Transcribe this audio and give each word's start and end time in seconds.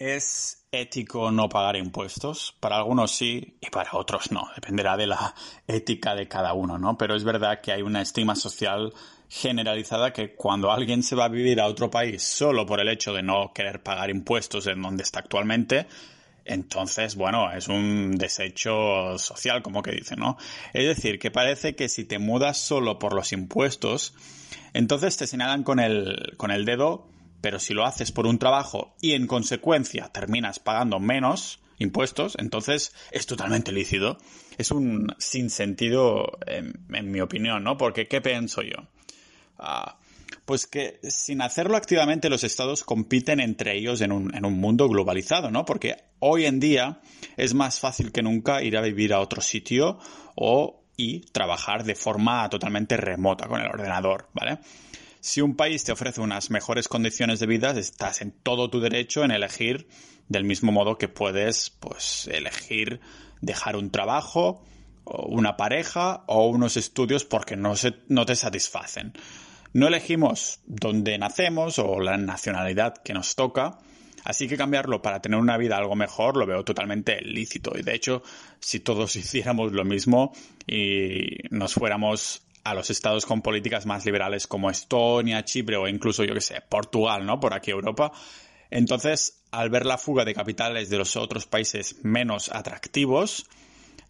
¿Es 0.00 0.64
ético 0.72 1.30
no 1.30 1.50
pagar 1.50 1.76
impuestos? 1.76 2.56
Para 2.58 2.78
algunos 2.78 3.10
sí 3.10 3.58
y 3.60 3.68
para 3.68 3.90
otros 3.92 4.32
no. 4.32 4.48
Dependerá 4.54 4.96
de 4.96 5.06
la 5.06 5.34
ética 5.68 6.14
de 6.14 6.26
cada 6.26 6.54
uno, 6.54 6.78
¿no? 6.78 6.96
Pero 6.96 7.14
es 7.14 7.22
verdad 7.22 7.60
que 7.60 7.70
hay 7.70 7.82
una 7.82 8.00
estima 8.00 8.34
social 8.34 8.94
generalizada 9.28 10.14
que 10.14 10.34
cuando 10.34 10.72
alguien 10.72 11.02
se 11.02 11.16
va 11.16 11.26
a 11.26 11.28
vivir 11.28 11.60
a 11.60 11.66
otro 11.66 11.90
país 11.90 12.22
solo 12.22 12.64
por 12.64 12.80
el 12.80 12.88
hecho 12.88 13.12
de 13.12 13.22
no 13.22 13.52
querer 13.52 13.82
pagar 13.82 14.08
impuestos 14.08 14.66
en 14.68 14.80
donde 14.80 15.02
está 15.02 15.18
actualmente, 15.18 15.86
entonces, 16.46 17.14
bueno, 17.14 17.52
es 17.52 17.68
un 17.68 18.16
desecho 18.16 19.18
social, 19.18 19.60
como 19.60 19.82
que 19.82 19.90
dicen, 19.90 20.20
¿no? 20.20 20.38
Es 20.72 20.86
decir, 20.86 21.18
que 21.18 21.30
parece 21.30 21.76
que 21.76 21.90
si 21.90 22.06
te 22.06 22.18
mudas 22.18 22.56
solo 22.56 22.98
por 22.98 23.12
los 23.12 23.32
impuestos, 23.32 24.14
entonces 24.72 25.18
te 25.18 25.26
señalan 25.26 25.62
con 25.62 25.78
el, 25.78 26.32
con 26.38 26.50
el 26.50 26.64
dedo 26.64 27.06
pero 27.40 27.58
si 27.58 27.74
lo 27.74 27.84
haces 27.84 28.12
por 28.12 28.26
un 28.26 28.38
trabajo 28.38 28.94
y 29.00 29.12
en 29.12 29.26
consecuencia 29.26 30.08
terminas 30.08 30.58
pagando 30.58 31.00
menos 31.00 31.60
impuestos, 31.78 32.36
entonces 32.38 32.94
es 33.10 33.26
totalmente 33.26 33.72
lícito. 33.72 34.18
Es 34.58 34.70
un 34.70 35.14
sinsentido, 35.18 36.38
en, 36.46 36.86
en 36.92 37.10
mi 37.10 37.20
opinión, 37.20 37.64
¿no? 37.64 37.76
Porque, 37.76 38.06
¿qué 38.06 38.20
pienso 38.20 38.62
yo? 38.62 38.88
Ah, 39.58 39.98
pues 40.44 40.66
que 40.66 40.98
sin 41.02 41.42
hacerlo 41.42 41.76
activamente 41.76 42.28
los 42.28 42.44
estados 42.44 42.84
compiten 42.84 43.40
entre 43.40 43.76
ellos 43.76 44.00
en 44.00 44.12
un, 44.12 44.34
en 44.34 44.44
un, 44.44 44.58
mundo 44.58 44.88
globalizado, 44.88 45.50
¿no? 45.50 45.64
Porque 45.64 45.96
hoy 46.18 46.44
en 46.46 46.60
día 46.60 47.00
es 47.36 47.54
más 47.54 47.80
fácil 47.80 48.12
que 48.12 48.22
nunca 48.22 48.62
ir 48.62 48.76
a 48.76 48.80
vivir 48.80 49.12
a 49.12 49.20
otro 49.20 49.42
sitio 49.42 49.98
o 50.34 50.82
y 50.96 51.20
trabajar 51.32 51.84
de 51.84 51.94
forma 51.94 52.48
totalmente 52.50 52.96
remota 52.96 53.48
con 53.48 53.60
el 53.60 53.68
ordenador, 53.68 54.28
¿vale? 54.34 54.58
Si 55.20 55.40
un 55.40 55.54
país 55.54 55.84
te 55.84 55.92
ofrece 55.92 56.20
unas 56.20 56.50
mejores 56.50 56.88
condiciones 56.88 57.40
de 57.40 57.46
vida, 57.46 57.70
estás 57.70 58.22
en 58.22 58.32
todo 58.32 58.70
tu 58.70 58.80
derecho 58.80 59.24
en 59.24 59.30
elegir 59.30 59.88
del 60.28 60.44
mismo 60.44 60.72
modo 60.72 60.96
que 60.96 61.08
puedes, 61.08 61.70
pues, 61.70 62.28
elegir 62.28 63.00
dejar 63.40 63.76
un 63.76 63.90
trabajo, 63.90 64.62
una 65.04 65.56
pareja 65.56 66.24
o 66.26 66.46
unos 66.46 66.76
estudios 66.76 67.24
porque 67.24 67.56
no, 67.56 67.76
se, 67.76 67.94
no 68.08 68.24
te 68.26 68.36
satisfacen. 68.36 69.12
No 69.72 69.88
elegimos 69.88 70.60
dónde 70.66 71.18
nacemos 71.18 71.78
o 71.78 72.00
la 72.00 72.16
nacionalidad 72.16 72.94
que 72.98 73.12
nos 73.12 73.34
toca, 73.34 73.78
así 74.24 74.48
que 74.48 74.56
cambiarlo 74.56 75.02
para 75.02 75.20
tener 75.20 75.38
una 75.38 75.56
vida 75.56 75.76
algo 75.76 75.96
mejor 75.96 76.36
lo 76.36 76.46
veo 76.46 76.64
totalmente 76.64 77.20
lícito. 77.22 77.72
Y 77.78 77.82
de 77.82 77.94
hecho, 77.94 78.22
si 78.58 78.80
todos 78.80 79.16
hiciéramos 79.16 79.72
lo 79.72 79.84
mismo 79.84 80.32
y 80.66 81.38
nos 81.50 81.74
fuéramos 81.74 82.42
a 82.64 82.74
los 82.74 82.90
estados 82.90 83.26
con 83.26 83.42
políticas 83.42 83.86
más 83.86 84.04
liberales 84.04 84.46
como 84.46 84.70
Estonia, 84.70 85.44
Chipre 85.44 85.76
o 85.76 85.88
incluso, 85.88 86.24
yo 86.24 86.34
que 86.34 86.40
sé, 86.40 86.60
Portugal, 86.68 87.24
¿no? 87.24 87.40
Por 87.40 87.54
aquí 87.54 87.70
Europa. 87.70 88.12
Entonces, 88.70 89.42
al 89.50 89.70
ver 89.70 89.86
la 89.86 89.98
fuga 89.98 90.24
de 90.24 90.34
capitales 90.34 90.90
de 90.90 90.98
los 90.98 91.16
otros 91.16 91.46
países 91.46 91.96
menos 92.04 92.50
atractivos, 92.50 93.46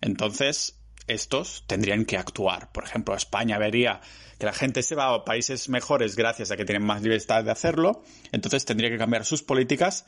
entonces 0.00 0.78
estos 1.06 1.64
tendrían 1.66 2.04
que 2.04 2.16
actuar. 2.16 2.70
Por 2.72 2.84
ejemplo, 2.84 3.14
España 3.14 3.58
vería 3.58 4.00
que 4.38 4.46
la 4.46 4.52
gente 4.52 4.82
se 4.82 4.94
va 4.94 5.14
a 5.14 5.24
países 5.24 5.68
mejores 5.68 6.16
gracias 6.16 6.50
a 6.50 6.56
que 6.56 6.64
tienen 6.64 6.86
más 6.86 7.02
libertad 7.02 7.44
de 7.44 7.50
hacerlo, 7.50 8.02
entonces 8.32 8.64
tendría 8.64 8.90
que 8.90 8.98
cambiar 8.98 9.24
sus 9.24 9.42
políticas 9.42 10.06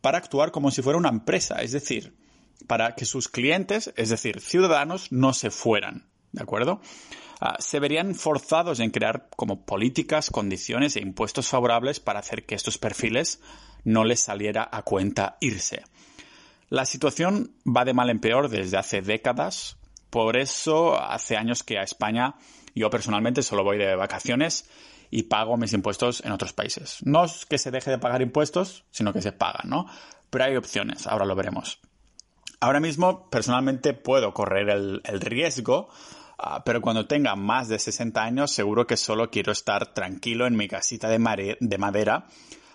para 0.00 0.18
actuar 0.18 0.50
como 0.50 0.70
si 0.70 0.82
fuera 0.82 0.98
una 0.98 1.08
empresa, 1.08 1.62
es 1.62 1.72
decir, 1.72 2.14
para 2.66 2.94
que 2.94 3.04
sus 3.04 3.28
clientes, 3.28 3.92
es 3.96 4.10
decir, 4.10 4.40
ciudadanos, 4.40 5.10
no 5.10 5.32
se 5.32 5.50
fueran. 5.50 6.11
¿De 6.32 6.42
acuerdo? 6.42 6.80
Ah, 7.40 7.56
se 7.58 7.80
verían 7.80 8.14
forzados 8.14 8.80
en 8.80 8.90
crear 8.90 9.28
como 9.36 9.64
políticas, 9.64 10.30
condiciones 10.30 10.96
e 10.96 11.00
impuestos 11.00 11.48
favorables 11.48 12.00
para 12.00 12.20
hacer 12.20 12.46
que 12.46 12.54
estos 12.54 12.78
perfiles 12.78 13.40
no 13.84 14.04
les 14.04 14.20
saliera 14.20 14.68
a 14.70 14.82
cuenta 14.82 15.36
irse. 15.40 15.82
La 16.68 16.86
situación 16.86 17.52
va 17.66 17.84
de 17.84 17.94
mal 17.94 18.10
en 18.10 18.20
peor 18.20 18.48
desde 18.48 18.78
hace 18.78 19.02
décadas, 19.02 19.76
por 20.08 20.36
eso 20.36 20.98
hace 20.98 21.36
años 21.36 21.62
que 21.62 21.78
a 21.78 21.82
España 21.82 22.36
yo 22.74 22.90
personalmente 22.90 23.42
solo 23.42 23.64
voy 23.64 23.76
de 23.76 23.96
vacaciones 23.96 24.70
y 25.10 25.24
pago 25.24 25.56
mis 25.56 25.72
impuestos 25.74 26.24
en 26.24 26.32
otros 26.32 26.52
países. 26.52 26.98
No 27.02 27.24
es 27.24 27.44
que 27.44 27.58
se 27.58 27.70
deje 27.70 27.90
de 27.90 27.98
pagar 27.98 28.22
impuestos, 28.22 28.84
sino 28.90 29.12
que 29.12 29.20
se 29.20 29.32
pagan, 29.32 29.68
¿no? 29.68 29.86
Pero 30.30 30.44
hay 30.44 30.56
opciones, 30.56 31.06
ahora 31.06 31.26
lo 31.26 31.34
veremos. 31.34 31.80
Ahora 32.60 32.80
mismo, 32.80 33.28
personalmente, 33.28 33.92
puedo 33.92 34.32
correr 34.32 34.70
el, 34.70 35.02
el 35.04 35.20
riesgo 35.20 35.88
Ah, 36.38 36.62
pero 36.64 36.80
cuando 36.80 37.06
tenga 37.06 37.36
más 37.36 37.68
de 37.68 37.78
60 37.78 38.22
años 38.22 38.50
seguro 38.50 38.86
que 38.86 38.96
solo 38.96 39.30
quiero 39.30 39.52
estar 39.52 39.94
tranquilo 39.94 40.46
en 40.46 40.56
mi 40.56 40.68
casita 40.68 41.08
de, 41.08 41.18
madera 41.78 42.26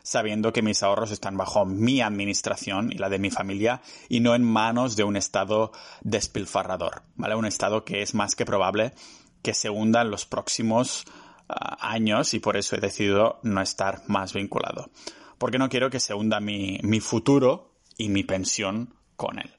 sabiendo 0.03 0.53
que 0.53 0.61
mis 0.61 0.83
ahorros 0.83 1.11
están 1.11 1.35
bajo 1.35 1.65
mi 1.65 2.01
administración 2.01 2.91
y 2.91 2.97
la 2.97 3.09
de 3.09 3.19
mi 3.19 3.29
familia 3.29 3.81
y 4.07 4.21
no 4.21 4.35
en 4.35 4.43
manos 4.43 4.95
de 4.95 5.03
un 5.03 5.17
Estado 5.17 5.73
despilfarrador, 6.01 7.03
¿vale? 7.15 7.35
Un 7.35 7.45
Estado 7.45 7.83
que 7.83 8.01
es 8.01 8.13
más 8.13 8.35
que 8.35 8.45
probable 8.45 8.93
que 9.41 9.53
se 9.53 9.69
hunda 9.69 10.01
en 10.01 10.11
los 10.11 10.25
próximos 10.25 11.05
ah, 11.49 11.77
años 11.81 12.33
y 12.33 12.39
por 12.39 12.55
eso 12.55 12.77
he 12.77 12.79
decidido 12.79 13.39
no 13.43 13.61
estar 13.61 14.03
más 14.07 14.33
vinculado. 14.33 14.89
Porque 15.37 15.57
no 15.57 15.69
quiero 15.69 15.89
que 15.89 15.99
se 15.99 16.13
hunda 16.13 16.39
mi 16.39 16.99
futuro 16.99 17.73
y 17.97 18.09
mi 18.09 18.23
pensión 18.23 18.95
con 19.15 19.39
él. 19.39 19.51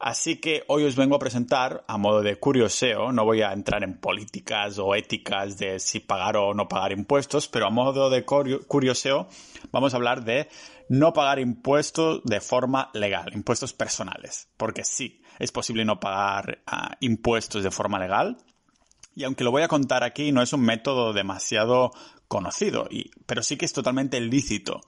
Así 0.00 0.36
que 0.36 0.64
hoy 0.68 0.84
os 0.84 0.96
vengo 0.96 1.14
a 1.14 1.18
presentar 1.18 1.84
a 1.86 1.98
modo 1.98 2.22
de 2.22 2.36
curioseo, 2.36 3.12
no 3.12 3.26
voy 3.26 3.42
a 3.42 3.52
entrar 3.52 3.84
en 3.84 3.98
políticas 3.98 4.78
o 4.78 4.94
éticas 4.94 5.58
de 5.58 5.78
si 5.78 6.00
pagar 6.00 6.38
o 6.38 6.54
no 6.54 6.68
pagar 6.68 6.92
impuestos, 6.92 7.48
pero 7.48 7.66
a 7.66 7.70
modo 7.70 8.08
de 8.08 8.24
curioseo 8.24 9.28
vamos 9.70 9.92
a 9.92 9.98
hablar 9.98 10.24
de 10.24 10.48
no 10.88 11.12
pagar 11.12 11.38
impuestos 11.38 12.22
de 12.24 12.40
forma 12.40 12.90
legal, 12.94 13.30
impuestos 13.34 13.74
personales, 13.74 14.48
porque 14.56 14.84
sí, 14.84 15.20
es 15.38 15.52
posible 15.52 15.84
no 15.84 16.00
pagar 16.00 16.62
uh, 16.66 16.94
impuestos 17.00 17.62
de 17.62 17.70
forma 17.70 17.98
legal, 17.98 18.38
y 19.14 19.24
aunque 19.24 19.44
lo 19.44 19.50
voy 19.50 19.62
a 19.62 19.68
contar 19.68 20.02
aquí, 20.02 20.32
no 20.32 20.40
es 20.40 20.54
un 20.54 20.62
método 20.62 21.12
demasiado 21.12 21.90
conocido, 22.26 22.88
pero 23.26 23.42
sí 23.42 23.58
que 23.58 23.66
es 23.66 23.72
totalmente 23.74 24.18
lícito 24.18 24.80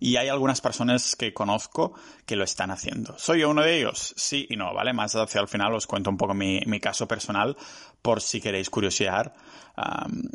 y 0.00 0.16
hay 0.16 0.28
algunas 0.28 0.62
personas 0.62 1.14
que 1.14 1.34
conozco 1.34 1.92
que 2.24 2.34
lo 2.34 2.44
están 2.44 2.70
haciendo. 2.70 3.16
¿Soy 3.18 3.40
yo 3.40 3.50
uno 3.50 3.62
de 3.62 3.78
ellos? 3.78 4.14
Sí 4.16 4.46
y 4.48 4.56
no, 4.56 4.74
¿vale? 4.74 4.94
Más 4.94 5.14
hacia 5.14 5.42
el 5.42 5.48
final 5.48 5.74
os 5.74 5.86
cuento 5.86 6.08
un 6.08 6.16
poco 6.16 6.32
mi, 6.34 6.80
caso 6.80 7.06
personal 7.06 7.56
por 8.00 8.22
si 8.22 8.40
queréis 8.40 8.70
curiosear, 8.70 9.34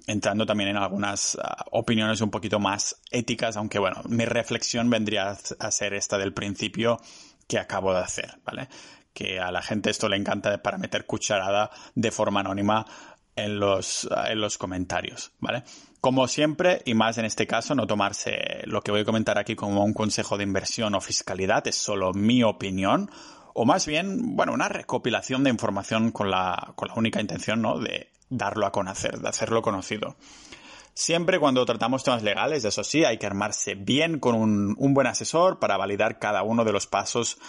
entrando 0.05 0.45
también 0.45 0.69
en 0.69 0.77
algunas 0.77 1.35
ah, 1.41 1.65
opiniones 1.71 2.21
un 2.21 2.29
poquito 2.29 2.59
más 2.59 3.01
éticas, 3.09 3.57
aunque 3.57 3.79
bueno, 3.79 4.01
mi 4.07 4.25
reflexión 4.25 4.89
vendría 4.89 5.35
a 5.59 5.71
ser 5.71 5.95
esta 5.95 6.19
del 6.19 6.33
principio 6.33 7.01
que 7.47 7.57
acabo 7.57 7.91
de 7.93 8.01
hacer, 8.01 8.37
¿vale? 8.45 8.69
Que 9.13 9.39
a 9.39 9.51
la 9.51 9.63
gente 9.63 9.89
esto 9.89 10.07
le 10.07 10.17
encanta 10.17 10.61
para 10.61 10.77
meter 10.77 11.05
cucharada 11.07 11.71
de 11.95 12.11
forma 12.11 12.41
anónima 12.41 12.85
en 13.35 13.59
los, 13.59 14.07
en 14.27 14.39
los 14.39 14.57
comentarios, 14.57 15.31
¿vale? 15.39 15.63
Como 16.05 16.27
siempre, 16.27 16.83
y 16.85 16.93
más 16.93 17.17
en 17.17 17.25
este 17.25 17.47
caso, 17.47 17.73
no 17.73 17.87
tomarse 17.87 18.61
lo 18.65 18.81
que 18.81 18.91
voy 18.91 19.01
a 19.01 19.05
comentar 19.05 19.39
aquí 19.39 19.55
como 19.55 19.83
un 19.83 19.95
consejo 19.95 20.37
de 20.37 20.43
inversión 20.43 20.93
o 20.93 21.01
fiscalidad, 21.01 21.65
es 21.65 21.77
solo 21.77 22.13
mi 22.13 22.43
opinión, 22.43 23.09
o 23.55 23.65
más 23.65 23.87
bien, 23.87 24.35
bueno, 24.35 24.53
una 24.53 24.69
recopilación 24.69 25.43
de 25.43 25.49
información 25.49 26.11
con 26.11 26.29
la, 26.29 26.75
única 26.95 27.21
intención, 27.21 27.63
¿no?, 27.63 27.79
de 27.79 28.11
darlo 28.29 28.67
a 28.67 28.71
conocer, 28.71 29.19
de 29.19 29.27
hacerlo 29.27 29.63
conocido. 29.63 30.15
Siempre 30.93 31.39
cuando 31.39 31.65
tratamos 31.65 32.03
temas 32.03 32.21
legales, 32.21 32.63
eso 32.65 32.83
sí, 32.83 33.03
hay 33.03 33.17
que 33.17 33.25
armarse 33.25 33.73
bien 33.73 34.19
con 34.19 34.35
un, 34.35 34.93
buen 34.93 35.07
asesor 35.07 35.57
para 35.57 35.75
validar 35.75 36.19
cada 36.19 36.43
uno 36.43 36.65
de 36.65 36.71
los 36.71 36.85
pasos 36.85 37.39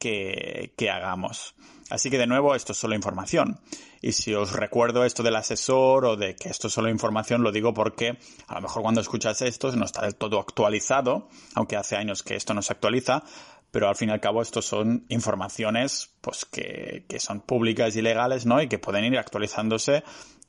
que 0.00 0.90
hagamos. 0.92 1.54
Así 1.92 2.08
que 2.08 2.16
de 2.16 2.26
nuevo, 2.26 2.54
esto 2.54 2.72
es 2.72 2.78
solo 2.78 2.94
información. 2.94 3.60
Y 4.00 4.12
si 4.12 4.32
os 4.32 4.54
recuerdo 4.54 5.04
esto 5.04 5.22
del 5.22 5.36
asesor 5.36 6.06
o 6.06 6.16
de 6.16 6.34
que 6.34 6.48
esto 6.48 6.68
es 6.68 6.72
solo 6.72 6.88
información, 6.88 7.42
lo 7.42 7.52
digo 7.52 7.74
porque 7.74 8.16
a 8.46 8.54
lo 8.54 8.62
mejor 8.62 8.80
cuando 8.80 9.02
escuchas 9.02 9.42
esto 9.42 9.70
no 9.76 9.84
está 9.84 10.00
del 10.00 10.14
todo 10.14 10.40
actualizado, 10.40 11.28
aunque 11.54 11.76
hace 11.76 11.96
años 11.96 12.22
que 12.22 12.34
esto 12.34 12.54
no 12.54 12.62
se 12.62 12.72
actualiza, 12.72 13.24
pero 13.70 13.90
al 13.90 13.96
fin 13.96 14.08
y 14.08 14.12
al 14.12 14.20
cabo 14.20 14.40
esto 14.40 14.62
son 14.62 15.04
informaciones 15.10 16.14
pues 16.22 16.46
que, 16.46 17.04
que 17.06 17.20
son 17.20 17.42
públicas 17.42 17.94
y 17.94 18.00
legales, 18.00 18.46
¿no? 18.46 18.62
Y 18.62 18.68
que 18.68 18.78
pueden 18.78 19.04
ir 19.04 19.18
actualizándose 19.18 20.02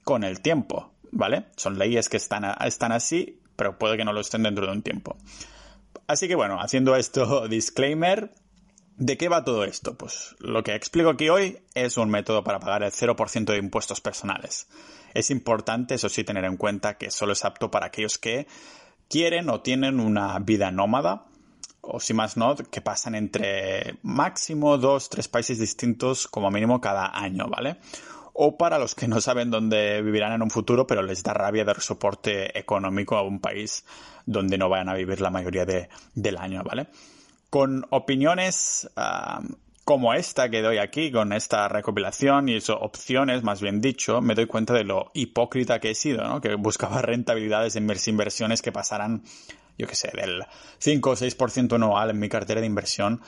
con 0.05 0.23
el 0.23 0.39
tiempo, 0.39 0.93
¿vale? 1.11 1.47
Son 1.57 1.77
leyes 1.77 2.07
que 2.07 2.15
están, 2.15 2.45
están 2.65 2.93
así, 2.93 3.41
pero 3.57 3.77
puede 3.77 3.97
que 3.97 4.05
no 4.05 4.13
lo 4.13 4.21
estén 4.21 4.43
dentro 4.43 4.65
de 4.65 4.71
un 4.71 4.81
tiempo. 4.81 5.17
Así 6.07 6.29
que 6.29 6.35
bueno, 6.35 6.61
haciendo 6.61 6.95
esto 6.95 7.47
disclaimer, 7.49 8.31
¿De 8.95 9.17
qué 9.17 9.27
va 9.27 9.43
todo 9.43 9.63
esto? 9.63 9.97
Pues 9.97 10.35
lo 10.39 10.63
que 10.63 10.75
explico 10.75 11.09
aquí 11.09 11.27
hoy 11.27 11.57
es 11.73 11.97
un 11.97 12.09
método 12.09 12.43
para 12.43 12.59
pagar 12.59 12.83
el 12.83 12.91
0% 12.91 13.45
de 13.45 13.57
impuestos 13.57 14.01
personales. 14.01 14.67
Es 15.15 15.31
importante, 15.31 15.95
eso 15.95 16.09
sí, 16.09 16.23
tener 16.23 16.45
en 16.45 16.57
cuenta 16.57 16.97
que 16.97 17.09
solo 17.09 17.33
es 17.33 17.43
apto 17.43 17.71
para 17.71 17.87
aquellos 17.87 18.19
que 18.19 18.45
quieren 19.09 19.49
o 19.49 19.61
tienen 19.61 19.99
una 19.99 20.37
vida 20.39 20.69
nómada, 20.69 21.25
o 21.81 21.99
si 21.99 22.13
más 22.13 22.37
no, 22.37 22.55
que 22.55 22.81
pasan 22.81 23.15
entre 23.15 23.97
máximo 24.03 24.77
dos, 24.77 25.09
tres 25.09 25.27
países 25.27 25.57
distintos 25.57 26.27
como 26.27 26.51
mínimo 26.51 26.79
cada 26.79 27.17
año, 27.17 27.47
¿vale? 27.47 27.77
O 28.33 28.57
para 28.57 28.77
los 28.77 28.93
que 28.93 29.07
no 29.07 29.21
saben 29.21 29.49
dónde 29.49 30.03
vivirán 30.03 30.33
en 30.33 30.43
un 30.43 30.51
futuro, 30.51 30.85
pero 30.85 31.01
les 31.01 31.23
da 31.23 31.33
rabia 31.33 31.65
dar 31.65 31.81
soporte 31.81 32.57
económico 32.57 33.17
a 33.17 33.23
un 33.23 33.39
país 33.39 33.85
donde 34.25 34.57
no 34.57 34.69
vayan 34.69 34.89
a 34.89 34.93
vivir 34.93 35.19
la 35.19 35.31
mayoría 35.31 35.65
de, 35.65 35.89
del 36.13 36.37
año, 36.37 36.63
¿vale? 36.63 36.87
Con 37.53 37.85
opiniones 37.91 38.89
como 39.85 40.15
esta 40.15 40.49
que 40.49 40.63
doy 40.63 40.79
aquí, 40.79 41.11
con 41.11 41.33
esta 41.33 41.67
recopilación 41.67 42.49
y 42.49 42.55
eso, 42.55 42.79
opciones, 42.79 43.43
más 43.43 43.61
bien 43.61 43.79
dicho, 43.79 44.21
me 44.21 44.33
doy 44.33 44.47
cuenta 44.47 44.73
de 44.73 44.83
lo 44.83 45.11
hipócrita 45.13 45.79
que 45.79 45.91
he 45.91 45.93
sido, 45.93 46.23
¿no? 46.23 46.41
Que 46.41 46.55
buscaba 46.55 46.99
rentabilidades 47.03 47.75
en 47.75 47.85
mis 47.85 48.07
inversiones 48.07 48.63
que 48.63 48.71
pasaran, 48.71 49.21
yo 49.77 49.85
qué 49.85 49.93
sé, 49.93 50.09
del 50.15 50.43
5 50.79 51.11
o 51.11 51.15
6% 51.15 51.75
anual 51.75 52.09
en 52.09 52.17
mi 52.17 52.27
cartera 52.27 52.59
de 52.59 52.65
inversión 52.65 53.21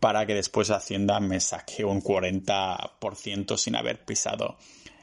para 0.00 0.24
que 0.24 0.32
después 0.32 0.70
Hacienda 0.70 1.20
me 1.20 1.38
saque 1.38 1.84
un 1.84 2.00
40% 2.00 3.58
sin 3.58 3.76
haber 3.76 4.06
pisado 4.06 4.56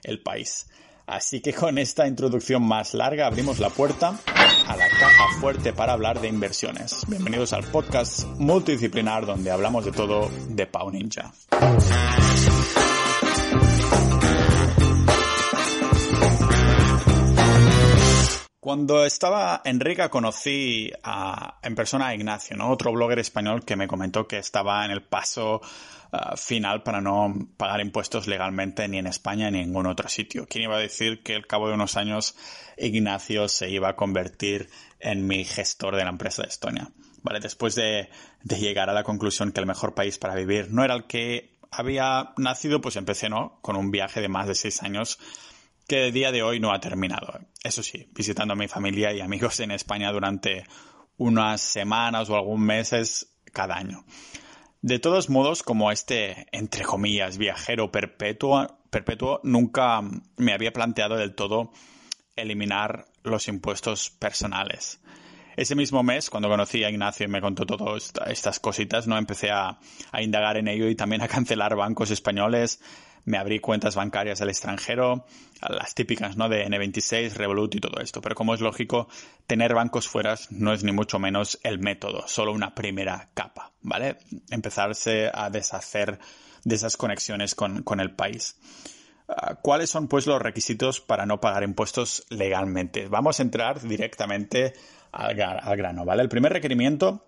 el 0.03 0.19
país. 0.19 0.67
Así 1.05 1.41
que 1.41 1.53
con 1.53 1.77
esta 1.77 2.07
introducción 2.07 2.63
más 2.63 2.93
larga 2.93 3.27
abrimos 3.27 3.59
la 3.59 3.69
puerta 3.69 4.17
a 4.67 4.77
la 4.77 4.87
caja 4.87 5.39
fuerte 5.39 5.73
para 5.73 5.93
hablar 5.93 6.21
de 6.21 6.29
inversiones. 6.29 7.05
Bienvenidos 7.07 7.51
al 7.53 7.65
podcast 7.65 8.25
multidisciplinar 8.37 9.25
donde 9.25 9.51
hablamos 9.51 9.85
de 9.85 9.91
todo 9.91 10.29
de 10.49 10.65
Pau 10.65 10.89
Ninja. 10.91 11.33
Cuando 18.63 19.03
estaba 19.03 19.61
en 19.65 19.81
Riga 19.81 20.07
conocí 20.07 20.89
en 21.63 21.75
persona 21.75 22.07
a 22.07 22.15
Ignacio, 22.15 22.55
¿no? 22.55 22.71
otro 22.71 22.93
blogger 22.93 23.19
español 23.19 23.65
que 23.65 23.75
me 23.75 23.89
comentó 23.89 24.25
que 24.25 24.37
estaba 24.37 24.85
en 24.85 24.91
el 24.91 25.03
paso 25.03 25.59
uh, 25.59 26.37
final 26.37 26.81
para 26.81 27.01
no 27.01 27.49
pagar 27.57 27.81
impuestos 27.81 28.25
legalmente 28.25 28.87
ni 28.87 28.99
en 28.99 29.07
España 29.07 29.51
ni 29.51 29.59
en 29.59 29.65
ningún 29.65 29.85
otro 29.85 30.07
sitio. 30.07 30.45
¿Quién 30.49 30.63
iba 30.63 30.77
a 30.77 30.79
decir 30.79 31.21
que 31.23 31.35
al 31.35 31.45
cabo 31.45 31.67
de 31.67 31.73
unos 31.73 31.97
años 31.97 32.37
Ignacio 32.77 33.49
se 33.49 33.69
iba 33.69 33.89
a 33.89 33.95
convertir 33.97 34.69
en 35.01 35.27
mi 35.27 35.43
gestor 35.43 35.97
de 35.97 36.05
la 36.05 36.11
empresa 36.11 36.43
de 36.43 36.47
Estonia? 36.47 36.89
Vale, 37.21 37.41
después 37.41 37.75
de, 37.75 38.07
de 38.43 38.59
llegar 38.59 38.89
a 38.89 38.93
la 38.93 39.03
conclusión 39.03 39.51
que 39.51 39.59
el 39.59 39.65
mejor 39.65 39.93
país 39.93 40.17
para 40.17 40.35
vivir 40.35 40.71
no 40.71 40.85
era 40.85 40.95
el 40.95 41.03
que 41.03 41.57
había 41.69 42.31
nacido, 42.37 42.79
pues 42.79 42.95
empecé, 42.95 43.27
¿no? 43.27 43.59
Con 43.61 43.75
un 43.75 43.91
viaje 43.91 44.21
de 44.21 44.29
más 44.29 44.47
de 44.47 44.55
seis 44.55 44.83
años 44.83 45.19
que 45.87 46.05
el 46.05 46.13
día 46.13 46.31
de 46.31 46.43
hoy 46.43 46.59
no 46.59 46.71
ha 46.71 46.79
terminado. 46.79 47.39
Eso 47.63 47.83
sí, 47.83 48.09
visitando 48.13 48.53
a 48.53 48.57
mi 48.57 48.67
familia 48.67 49.13
y 49.13 49.21
amigos 49.21 49.59
en 49.59 49.71
España 49.71 50.11
durante 50.11 50.65
unas 51.17 51.61
semanas 51.61 52.29
o 52.29 52.35
algún 52.35 52.61
meses 52.61 53.33
cada 53.51 53.75
año. 53.75 54.05
De 54.81 54.99
todos 54.99 55.29
modos, 55.29 55.63
como 55.63 55.91
este, 55.91 56.47
entre 56.51 56.83
comillas, 56.83 57.37
viajero 57.37 57.91
perpetuo, 57.91 58.79
perpetuo, 58.89 59.39
nunca 59.43 60.01
me 60.37 60.53
había 60.53 60.73
planteado 60.73 61.15
del 61.15 61.35
todo 61.35 61.71
eliminar 62.35 63.05
los 63.23 63.47
impuestos 63.47 64.09
personales. 64.09 64.99
Ese 65.55 65.75
mismo 65.75 66.01
mes, 66.01 66.29
cuando 66.29 66.49
conocí 66.49 66.83
a 66.83 66.89
Ignacio 66.89 67.25
y 67.25 67.29
me 67.29 67.39
contó 67.39 67.65
todas 67.65 68.11
estas 68.27 68.59
cositas, 68.59 69.07
no 69.07 69.17
empecé 69.17 69.51
a, 69.51 69.79
a 70.11 70.21
indagar 70.21 70.57
en 70.57 70.67
ello 70.67 70.89
y 70.89 70.95
también 70.95 71.21
a 71.21 71.27
cancelar 71.27 71.75
bancos 71.75 72.09
españoles, 72.11 72.81
me 73.25 73.37
abrí 73.37 73.59
cuentas 73.59 73.95
bancarias 73.95 74.41
al 74.41 74.49
extranjero, 74.49 75.25
las 75.61 75.95
típicas, 75.95 76.35
¿no? 76.35 76.49
De 76.49 76.65
N26, 76.65 77.33
Revolut 77.33 77.75
y 77.75 77.79
todo 77.79 78.01
esto. 78.01 78.21
Pero 78.21 78.35
como 78.35 78.53
es 78.53 78.61
lógico, 78.61 79.07
tener 79.47 79.73
bancos 79.73 80.07
fuera 80.07 80.35
no 80.49 80.73
es 80.73 80.83
ni 80.83 80.91
mucho 80.91 81.19
menos 81.19 81.59
el 81.63 81.79
método, 81.79 82.27
solo 82.27 82.51
una 82.51 82.75
primera 82.75 83.29
capa, 83.33 83.71
¿vale? 83.81 84.17
Empezarse 84.49 85.31
a 85.33 85.49
deshacer 85.49 86.19
de 86.63 86.75
esas 86.75 86.97
conexiones 86.97 87.55
con, 87.55 87.99
el 87.99 88.11
país. 88.11 88.57
Ah, 89.27 89.55
¿Cuáles 89.61 89.89
son, 89.89 90.07
pues, 90.07 90.27
los 90.27 90.41
requisitos 90.41 90.99
para 90.99 91.25
no 91.25 91.39
pagar 91.39 91.63
impuestos 91.63 92.25
legalmente? 92.29 93.07
Vamos 93.07 93.39
a 93.39 93.43
entrar 93.43 93.81
directamente 93.81 94.73
al, 95.11 95.39
al 95.41 95.77
grano, 95.77 96.03
¿vale? 96.03 96.23
El 96.23 96.29
primer 96.29 96.51
requerimiento 96.51 97.25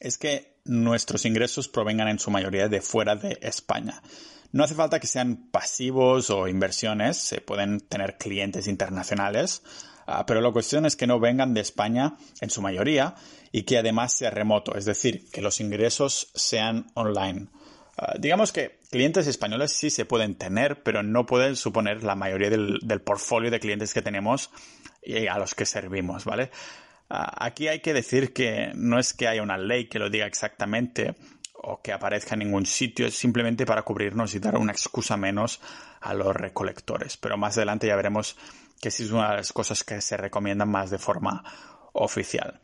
es 0.00 0.18
que 0.18 0.56
nuestros 0.64 1.24
ingresos 1.26 1.68
provengan 1.68 2.08
en 2.08 2.18
su 2.18 2.30
mayoría 2.30 2.68
de 2.68 2.80
fuera 2.80 3.14
de 3.14 3.38
España. 3.40 4.02
No 4.52 4.64
hace 4.64 4.74
falta 4.74 5.00
que 5.00 5.06
sean 5.06 5.48
pasivos 5.50 6.30
o 6.30 6.46
inversiones, 6.46 7.16
se 7.16 7.40
pueden 7.40 7.80
tener 7.80 8.18
clientes 8.18 8.68
internacionales, 8.68 9.62
ah, 10.06 10.26
pero 10.26 10.40
la 10.42 10.52
cuestión 10.52 10.84
es 10.84 10.94
que 10.94 11.06
no 11.06 11.18
vengan 11.18 11.54
de 11.54 11.62
España 11.62 12.16
en 12.40 12.50
su 12.50 12.60
mayoría 12.60 13.14
y 13.50 13.62
que 13.62 13.78
además 13.78 14.12
sea 14.12 14.30
remoto, 14.30 14.76
es 14.76 14.84
decir, 14.84 15.30
que 15.30 15.40
los 15.40 15.60
ingresos 15.60 16.30
sean 16.34 16.86
online. 16.94 17.48
Ah, 17.96 18.14
digamos 18.18 18.52
que 18.52 18.78
clientes 18.90 19.26
españoles 19.26 19.72
sí 19.72 19.88
se 19.88 20.04
pueden 20.04 20.34
tener, 20.34 20.82
pero 20.82 21.02
no 21.02 21.24
pueden 21.24 21.56
suponer 21.56 22.04
la 22.04 22.14
mayoría 22.14 22.50
del, 22.50 22.78
del 22.82 23.00
portfolio 23.00 23.50
de 23.50 23.60
clientes 23.60 23.94
que 23.94 24.02
tenemos 24.02 24.50
y 25.02 25.26
a 25.26 25.38
los 25.38 25.54
que 25.54 25.64
servimos, 25.64 26.26
¿vale? 26.26 26.50
Ah, 27.08 27.46
aquí 27.46 27.68
hay 27.68 27.80
que 27.80 27.92
decir 27.92 28.32
que 28.32 28.72
no 28.74 28.98
es 28.98 29.12
que 29.12 29.28
haya 29.28 29.42
una 29.42 29.58
ley 29.58 29.86
que 29.86 29.98
lo 29.98 30.08
diga 30.08 30.26
exactamente, 30.26 31.14
o 31.62 31.80
que 31.80 31.92
aparezca 31.92 32.34
en 32.34 32.40
ningún 32.40 32.66
sitio, 32.66 33.06
es 33.06 33.14
simplemente 33.14 33.66
para 33.66 33.82
cubrirnos 33.82 34.34
y 34.34 34.38
dar 34.38 34.56
una 34.56 34.72
excusa 34.72 35.16
menos 35.16 35.60
a 36.00 36.14
los 36.14 36.34
recolectores. 36.34 37.16
Pero 37.16 37.36
más 37.36 37.56
adelante 37.56 37.86
ya 37.86 37.96
veremos 37.96 38.36
que 38.80 38.90
sí 38.90 39.04
es 39.04 39.12
una 39.12 39.30
de 39.30 39.36
las 39.36 39.52
cosas 39.52 39.84
que 39.84 40.00
se 40.00 40.16
recomiendan 40.16 40.68
más 40.68 40.90
de 40.90 40.98
forma 40.98 41.44
oficial. 41.92 42.60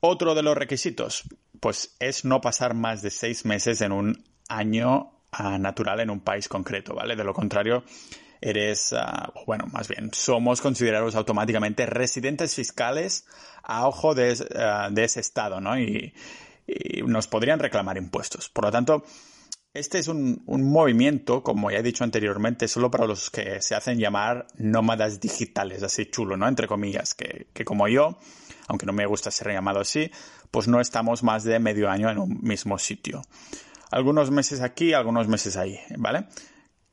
Otro 0.00 0.34
de 0.34 0.42
los 0.42 0.56
requisitos, 0.56 1.24
pues 1.60 1.94
es 2.00 2.24
no 2.24 2.40
pasar 2.40 2.72
más 2.72 3.02
de 3.02 3.10
seis 3.10 3.44
meses 3.44 3.82
en 3.82 3.92
un 3.92 4.24
año 4.48 5.12
ah, 5.32 5.58
natural 5.58 6.00
en 6.00 6.08
un 6.08 6.20
país 6.20 6.48
concreto, 6.48 6.94
¿vale? 6.94 7.16
De 7.16 7.24
lo 7.24 7.34
contrario, 7.34 7.84
eres, 8.40 8.94
ah, 8.94 9.30
bueno, 9.46 9.66
más 9.66 9.86
bien, 9.88 10.10
somos 10.14 10.62
considerados 10.62 11.14
automáticamente 11.14 11.84
residentes 11.84 12.54
fiscales 12.54 13.26
a 13.62 13.86
ojo 13.86 14.14
de, 14.14 14.34
ah, 14.56 14.88
de 14.90 15.04
ese 15.04 15.20
estado, 15.20 15.60
¿no? 15.60 15.78
Y, 15.78 16.14
y 16.66 17.02
nos 17.02 17.26
podrían 17.26 17.58
reclamar 17.58 17.96
impuestos. 17.96 18.48
Por 18.48 18.64
lo 18.64 18.70
tanto, 18.70 19.04
este 19.72 20.00
es 20.00 20.08
un, 20.08 20.42
movimiento, 20.46 21.44
como 21.44 21.70
ya 21.70 21.78
he 21.78 21.82
dicho 21.82 22.02
anteriormente, 22.02 22.66
solo 22.66 22.90
para 22.90 23.06
los 23.06 23.30
que 23.30 23.62
se 23.62 23.76
hacen 23.76 24.00
llamar 24.00 24.48
nómadas 24.56 25.20
digitales, 25.20 25.84
así 25.84 26.06
chulo, 26.06 26.36
¿no? 26.36 26.48
Entre 26.48 26.66
comillas, 26.66 27.14
que, 27.14 27.46
como 27.64 27.86
yo, 27.86 28.18
aunque 28.66 28.84
no 28.84 28.92
me 28.92 29.06
gusta 29.06 29.30
ser 29.30 29.52
llamado 29.52 29.78
así, 29.78 30.10
pues 30.50 30.66
no 30.66 30.80
estamos 30.80 31.22
más 31.22 31.44
de 31.44 31.60
medio 31.60 31.88
año 31.88 32.10
en 32.10 32.18
un 32.18 32.40
mismo 32.42 32.78
sitio. 32.78 33.22
Algunos 33.92 34.32
meses 34.32 34.60
aquí, 34.60 34.92
algunos 34.92 35.28
meses 35.28 35.56
ahí, 35.56 35.78
¿vale? 35.96 36.26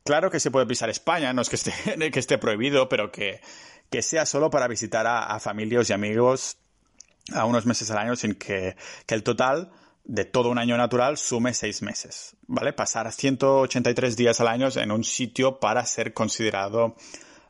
Claro 0.03 0.29
que 0.29 0.39
se 0.39 0.51
puede 0.51 0.67
pisar 0.67 0.91
España, 0.91 1.33
no 1.33 1.41
es 1.41 1.49
que 1.49 1.55
esté, 1.55 1.73
que 2.11 2.19
esté 2.19 2.37
prohibido, 2.37 2.89
pero 2.89 3.11
que, 3.11 3.41
que 3.89 4.03
sea 4.03 4.27
solo 4.27 4.51
para 4.51 4.67
visitar 4.67 5.07
a, 5.07 5.23
a 5.23 5.39
familias 5.39 5.89
y 5.89 5.93
amigos 5.93 6.57
a 7.33 7.45
unos 7.45 7.65
meses 7.65 7.89
al 7.91 7.97
año 7.97 8.15
sin 8.15 8.35
que, 8.35 8.75
el 9.07 9.23
total 9.23 9.71
de 10.03 10.25
todo 10.25 10.49
un 10.49 10.57
año 10.57 10.77
natural 10.77 11.17
sume 11.17 11.53
seis 11.53 11.81
meses, 11.81 12.35
¿vale? 12.47 12.73
Pasar 12.73 13.11
183 13.11 14.15
días 14.15 14.39
al 14.39 14.47
año 14.47 14.69
en 14.75 14.91
un 14.91 15.03
sitio 15.03 15.59
para 15.59 15.85
ser 15.85 16.13
considerado 16.13 16.95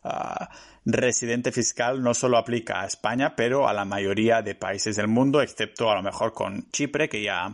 ah, 0.04 0.50
residente 0.86 1.52
fiscal 1.52 2.02
no 2.02 2.13
solo 2.13 2.38
aplica 2.38 2.82
a 2.82 2.88
España, 2.88 3.36
pero 3.36 3.68
a 3.68 3.74
la 3.74 3.86
mayoría 3.86 4.42
de 4.42 4.56
países 4.56 4.96
del 4.96 5.08
mundo, 5.08 5.42
excepto 5.42 5.92
a 5.92 5.96
lo 5.96 6.02
mejor 6.02 6.34
con 6.34 6.70
Chipre, 6.72 7.10
que 7.10 7.22
ya 7.22 7.54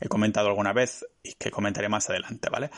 he 0.00 0.08
comentado 0.08 0.48
alguna 0.48 0.72
vez 0.72 1.04
y 1.22 1.32
que 1.32 1.50
comentaré 1.50 1.88
más 1.88 2.08
adelante, 2.10 2.48
¿vale? 2.50 2.70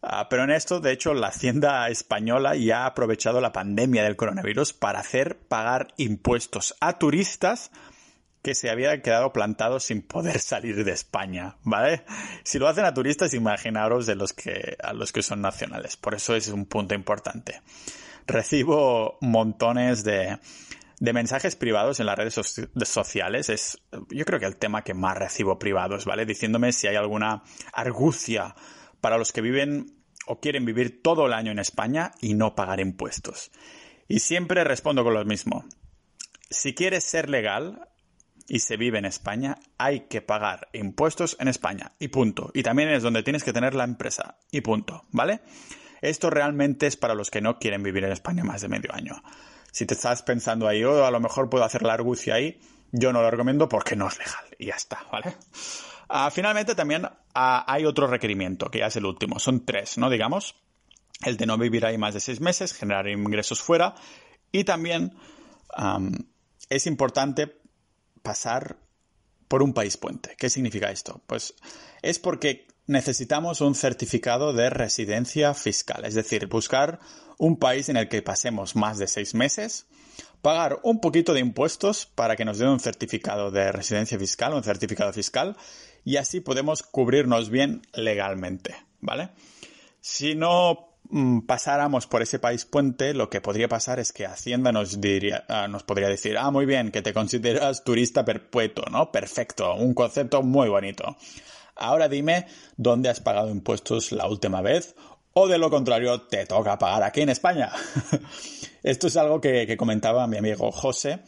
Ah, 0.00 0.28
pero 0.30 0.44
en 0.44 0.50
esto, 0.50 0.78
de 0.78 0.92
hecho, 0.92 1.12
la 1.12 1.28
Hacienda 1.28 1.88
española 1.88 2.54
ya 2.54 2.84
ha 2.84 2.86
aprovechado 2.86 3.40
la 3.40 3.52
pandemia 3.52 4.04
del 4.04 4.16
coronavirus 4.16 4.72
para 4.72 5.00
hacer 5.00 5.36
pagar 5.48 5.88
impuestos 5.96 6.76
a 6.80 6.98
turistas 6.98 7.72
que 8.48 8.54
se 8.54 8.70
habían 8.70 9.02
quedado 9.02 9.30
plantados 9.30 9.84
sin 9.84 10.00
poder 10.00 10.38
salir 10.40 10.82
de 10.82 10.92
España, 10.92 11.56
¿vale? 11.64 12.04
Si 12.44 12.58
lo 12.58 12.66
hacen 12.66 12.86
a 12.86 12.94
turistas, 12.94 13.34
imaginaros 13.34 14.06
de 14.06 14.14
los 14.14 14.32
que, 14.32 14.78
a 14.82 14.94
los 14.94 15.12
que 15.12 15.20
son 15.20 15.42
nacionales. 15.42 15.98
Por 15.98 16.14
eso 16.14 16.34
es 16.34 16.48
un 16.48 16.64
punto 16.64 16.94
importante. 16.94 17.60
Recibo 18.26 19.18
montones 19.20 20.02
de, 20.02 20.38
de 20.98 21.12
mensajes 21.12 21.56
privados 21.56 22.00
en 22.00 22.06
las 22.06 22.16
redes 22.16 22.40
sociales. 22.84 23.50
Es, 23.50 23.82
yo 24.08 24.24
creo 24.24 24.40
que 24.40 24.46
el 24.46 24.56
tema 24.56 24.82
que 24.82 24.94
más 24.94 25.18
recibo 25.18 25.58
privados, 25.58 26.06
¿vale? 26.06 26.24
Diciéndome 26.24 26.72
si 26.72 26.86
hay 26.86 26.96
alguna 26.96 27.42
argucia 27.74 28.54
para 29.02 29.18
los 29.18 29.30
que 29.30 29.42
viven 29.42 29.92
o 30.26 30.40
quieren 30.40 30.64
vivir 30.64 31.02
todo 31.02 31.26
el 31.26 31.34
año 31.34 31.52
en 31.52 31.58
España 31.58 32.12
y 32.22 32.32
no 32.32 32.54
pagar 32.54 32.80
impuestos. 32.80 33.50
Y 34.08 34.20
siempre 34.20 34.64
respondo 34.64 35.04
con 35.04 35.12
lo 35.12 35.24
mismo. 35.26 35.66
Si 36.48 36.74
quieres 36.74 37.04
ser 37.04 37.28
legal, 37.28 37.88
y 38.48 38.60
se 38.60 38.76
vive 38.76 38.98
en 38.98 39.04
España, 39.04 39.58
hay 39.76 40.08
que 40.08 40.22
pagar 40.22 40.68
impuestos 40.72 41.36
en 41.38 41.48
España 41.48 41.92
y 41.98 42.08
punto. 42.08 42.50
Y 42.54 42.62
también 42.62 42.88
es 42.88 43.02
donde 43.02 43.22
tienes 43.22 43.44
que 43.44 43.52
tener 43.52 43.74
la 43.74 43.84
empresa 43.84 44.38
y 44.50 44.62
punto, 44.62 45.04
¿vale? 45.10 45.40
Esto 46.00 46.30
realmente 46.30 46.86
es 46.86 46.96
para 46.96 47.14
los 47.14 47.30
que 47.30 47.42
no 47.42 47.58
quieren 47.58 47.82
vivir 47.82 48.04
en 48.04 48.12
España 48.12 48.44
más 48.44 48.62
de 48.62 48.68
medio 48.68 48.94
año. 48.94 49.22
Si 49.70 49.84
te 49.84 49.94
estás 49.94 50.22
pensando 50.22 50.66
ahí, 50.66 50.82
oh, 50.82 51.04
a 51.04 51.10
lo 51.10 51.20
mejor 51.20 51.50
puedo 51.50 51.64
hacer 51.64 51.82
la 51.82 51.92
argucia 51.92 52.34
ahí, 52.34 52.58
yo 52.90 53.12
no 53.12 53.20
lo 53.20 53.30
recomiendo 53.30 53.68
porque 53.68 53.96
no 53.96 54.08
es 54.08 54.18
legal. 54.18 54.44
Y 54.58 54.66
ya 54.66 54.76
está, 54.76 55.04
¿vale? 55.12 55.36
Ah, 56.08 56.30
finalmente 56.30 56.74
también 56.74 57.06
ah, 57.34 57.64
hay 57.66 57.84
otro 57.84 58.06
requerimiento, 58.06 58.70
que 58.70 58.78
ya 58.78 58.86
es 58.86 58.96
el 58.96 59.04
último. 59.04 59.38
Son 59.38 59.66
tres, 59.66 59.98
¿no? 59.98 60.08
Digamos, 60.08 60.54
el 61.24 61.36
de 61.36 61.46
no 61.46 61.58
vivir 61.58 61.84
ahí 61.84 61.98
más 61.98 62.14
de 62.14 62.20
seis 62.20 62.40
meses, 62.40 62.72
generar 62.72 63.08
ingresos 63.08 63.60
fuera 63.60 63.94
y 64.52 64.64
también 64.64 65.12
es 66.70 66.86
importante 66.86 67.60
pasar 68.28 68.76
por 69.48 69.62
un 69.62 69.72
país 69.72 69.96
puente. 69.96 70.36
¿Qué 70.36 70.50
significa 70.50 70.90
esto? 70.90 71.22
Pues 71.26 71.54
es 72.02 72.18
porque 72.18 72.66
necesitamos 72.86 73.62
un 73.62 73.74
certificado 73.74 74.52
de 74.52 74.68
residencia 74.68 75.54
fiscal, 75.54 76.04
es 76.04 76.12
decir, 76.12 76.46
buscar 76.46 77.00
un 77.38 77.58
país 77.58 77.88
en 77.88 77.96
el 77.96 78.10
que 78.10 78.20
pasemos 78.20 78.76
más 78.76 78.98
de 78.98 79.06
seis 79.06 79.34
meses, 79.34 79.86
pagar 80.42 80.78
un 80.82 81.00
poquito 81.00 81.32
de 81.32 81.40
impuestos 81.40 82.04
para 82.04 82.36
que 82.36 82.44
nos 82.44 82.58
den 82.58 82.68
un 82.68 82.80
certificado 82.80 83.50
de 83.50 83.72
residencia 83.72 84.18
fiscal, 84.18 84.52
un 84.52 84.62
certificado 84.62 85.10
fiscal, 85.14 85.56
y 86.04 86.18
así 86.18 86.40
podemos 86.40 86.82
cubrirnos 86.82 87.48
bien 87.48 87.80
legalmente, 87.94 88.76
¿vale? 89.00 89.30
Si 90.02 90.34
no 90.34 90.87
pasáramos 91.46 92.06
por 92.06 92.22
ese 92.22 92.38
país 92.38 92.64
puente, 92.64 93.14
lo 93.14 93.30
que 93.30 93.40
podría 93.40 93.68
pasar 93.68 93.98
es 93.98 94.12
que 94.12 94.26
Hacienda 94.26 94.72
nos 94.72 95.00
diría, 95.00 95.44
ah, 95.48 95.66
nos 95.68 95.82
podría 95.82 96.08
decir, 96.08 96.36
ah, 96.38 96.50
muy 96.50 96.66
bien, 96.66 96.90
que 96.90 97.02
te 97.02 97.14
consideras 97.14 97.84
turista 97.84 98.24
perpetuo, 98.24 98.84
¿no? 98.90 99.10
Perfecto, 99.10 99.74
un 99.74 99.94
concepto 99.94 100.42
muy 100.42 100.68
bonito. 100.68 101.16
Ahora 101.76 102.08
dime 102.08 102.46
dónde 102.76 103.08
has 103.08 103.20
pagado 103.20 103.50
impuestos 103.50 104.12
la 104.12 104.26
última 104.26 104.60
vez 104.60 104.94
o 105.32 105.46
de 105.46 105.58
lo 105.58 105.70
contrario 105.70 106.22
te 106.22 106.44
toca 106.46 106.78
pagar 106.78 107.04
aquí 107.04 107.20
en 107.20 107.28
España. 107.28 107.70
Esto 108.82 109.06
es 109.06 109.16
algo 109.16 109.40
que, 109.40 109.76
comentaba 109.76 110.26
mi 110.26 110.36
amigo 110.36 110.72
José, 110.72 111.20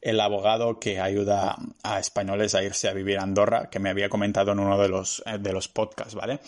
el 0.00 0.20
abogado 0.20 0.78
que 0.78 1.00
ayuda 1.00 1.56
a 1.82 1.98
españoles 1.98 2.54
a 2.54 2.62
irse 2.62 2.88
a 2.88 2.92
vivir 2.92 3.18
a 3.18 3.24
Andorra, 3.24 3.68
que 3.68 3.80
me 3.80 3.90
había 3.90 4.08
comentado 4.08 4.52
en 4.52 4.60
uno 4.60 4.78
de 4.78 4.88
los, 4.88 5.22
eh, 5.26 5.38
de 5.38 5.52
los 5.52 5.66
podcasts, 5.66 6.14
¿vale? 6.14 6.38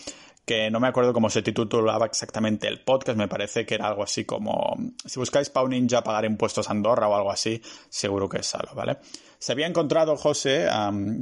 Que 0.49 0.71
no 0.71 0.79
me 0.79 0.87
acuerdo 0.87 1.13
cómo 1.13 1.29
se 1.29 1.43
titulaba 1.43 2.07
exactamente 2.07 2.67
el 2.67 2.79
podcast, 2.79 3.15
me 3.15 3.27
parece 3.27 3.67
que 3.67 3.75
era 3.75 3.85
algo 3.85 4.01
así 4.01 4.25
como, 4.25 4.75
si 5.05 5.19
buscáis 5.19 5.51
Pau 5.51 5.67
Ninja 5.67 6.03
pagar 6.03 6.25
impuestos 6.25 6.67
a 6.67 6.71
Andorra 6.71 7.07
o 7.07 7.13
algo 7.13 7.31
así, 7.31 7.61
seguro 7.87 8.27
que 8.27 8.39
es 8.39 8.55
algo, 8.55 8.73
¿vale? 8.73 8.97
Se 9.37 9.51
había 9.51 9.67
encontrado 9.67 10.17
José 10.17 10.67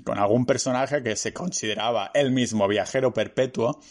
con 0.05 0.17
algún 0.17 0.46
personaje 0.46 1.03
que 1.03 1.17
se 1.17 1.34
consideraba 1.34 2.10
el 2.13 2.31
mismo 2.31 2.69
viajero 2.69 3.13
perpetuo, 3.13 3.81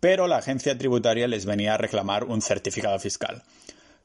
pero 0.00 0.26
la 0.26 0.38
agencia 0.38 0.78
tributaria 0.78 1.28
les 1.28 1.44
venía 1.44 1.74
a 1.74 1.76
reclamar 1.76 2.24
un 2.24 2.40
certificado 2.40 2.98
fiscal. 2.98 3.42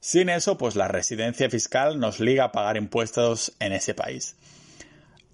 Sin 0.01 0.27
eso, 0.27 0.57
pues 0.57 0.75
la 0.75 0.89
residencia 0.89 1.49
fiscal 1.49 1.97
nos 1.97 2.19
liga 2.19 2.43
a 2.43 2.51
pagar 2.51 2.75
impuestos 2.75 3.53
en 3.61 3.71
ese 3.71 3.93
país. 3.93 4.35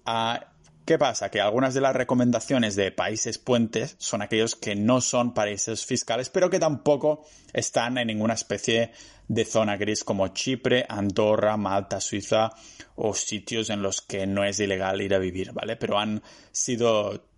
Ah, 0.06 0.49
¿Qué 0.90 0.98
pasa? 0.98 1.30
Que 1.30 1.40
algunas 1.40 1.72
de 1.72 1.80
las 1.80 1.94
recomendaciones 1.94 2.74
de 2.74 2.90
países 2.90 3.38
puentes 3.38 3.94
son 3.98 4.22
aquellos 4.22 4.56
que 4.56 4.74
no 4.74 5.00
son 5.00 5.34
países 5.34 5.86
fiscales, 5.86 6.30
pero 6.30 6.50
que 6.50 6.58
tampoco 6.58 7.24
están 7.52 7.96
en 7.96 8.08
ninguna 8.08 8.34
especie 8.34 8.90
de 9.28 9.44
zona 9.44 9.76
gris 9.76 10.02
como 10.02 10.26
Chipre, 10.26 10.86
Andorra, 10.88 11.56
Malta, 11.56 12.00
Suiza 12.00 12.50
o 12.96 13.14
sitios 13.14 13.70
en 13.70 13.82
los 13.82 14.00
que 14.00 14.26
no 14.26 14.42
es 14.42 14.58
ilegal 14.58 15.00
ir 15.00 15.14
a 15.14 15.20
vivir, 15.20 15.52
¿vale? 15.52 15.76
Pero 15.76 15.96
han 15.96 16.24
sido 16.50 17.29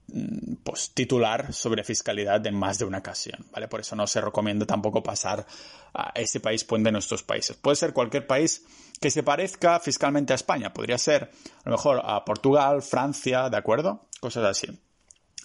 pues, 0.62 0.90
titular 0.94 1.52
sobre 1.52 1.84
fiscalidad 1.84 2.46
en 2.46 2.54
más 2.54 2.78
de 2.78 2.84
una 2.84 2.98
ocasión, 2.98 3.46
¿vale? 3.52 3.68
Por 3.68 3.80
eso 3.80 3.96
no 3.96 4.06
se 4.06 4.20
recomienda 4.20 4.66
tampoco 4.66 5.02
pasar 5.02 5.46
a 5.94 6.12
ese 6.14 6.40
país 6.40 6.64
puente 6.64 6.88
en 6.88 6.94
nuestros 6.94 7.22
países. 7.22 7.56
Puede 7.56 7.76
ser 7.76 7.92
cualquier 7.92 8.26
país 8.26 8.64
que 9.00 9.10
se 9.10 9.22
parezca 9.22 9.80
fiscalmente 9.80 10.32
a 10.32 10.36
España. 10.36 10.72
Podría 10.72 10.98
ser, 10.98 11.30
a 11.64 11.70
lo 11.70 11.72
mejor, 11.72 12.02
a 12.04 12.24
Portugal, 12.24 12.82
Francia, 12.82 13.48
¿de 13.48 13.56
acuerdo? 13.56 14.06
Cosas 14.20 14.44
así. 14.44 14.68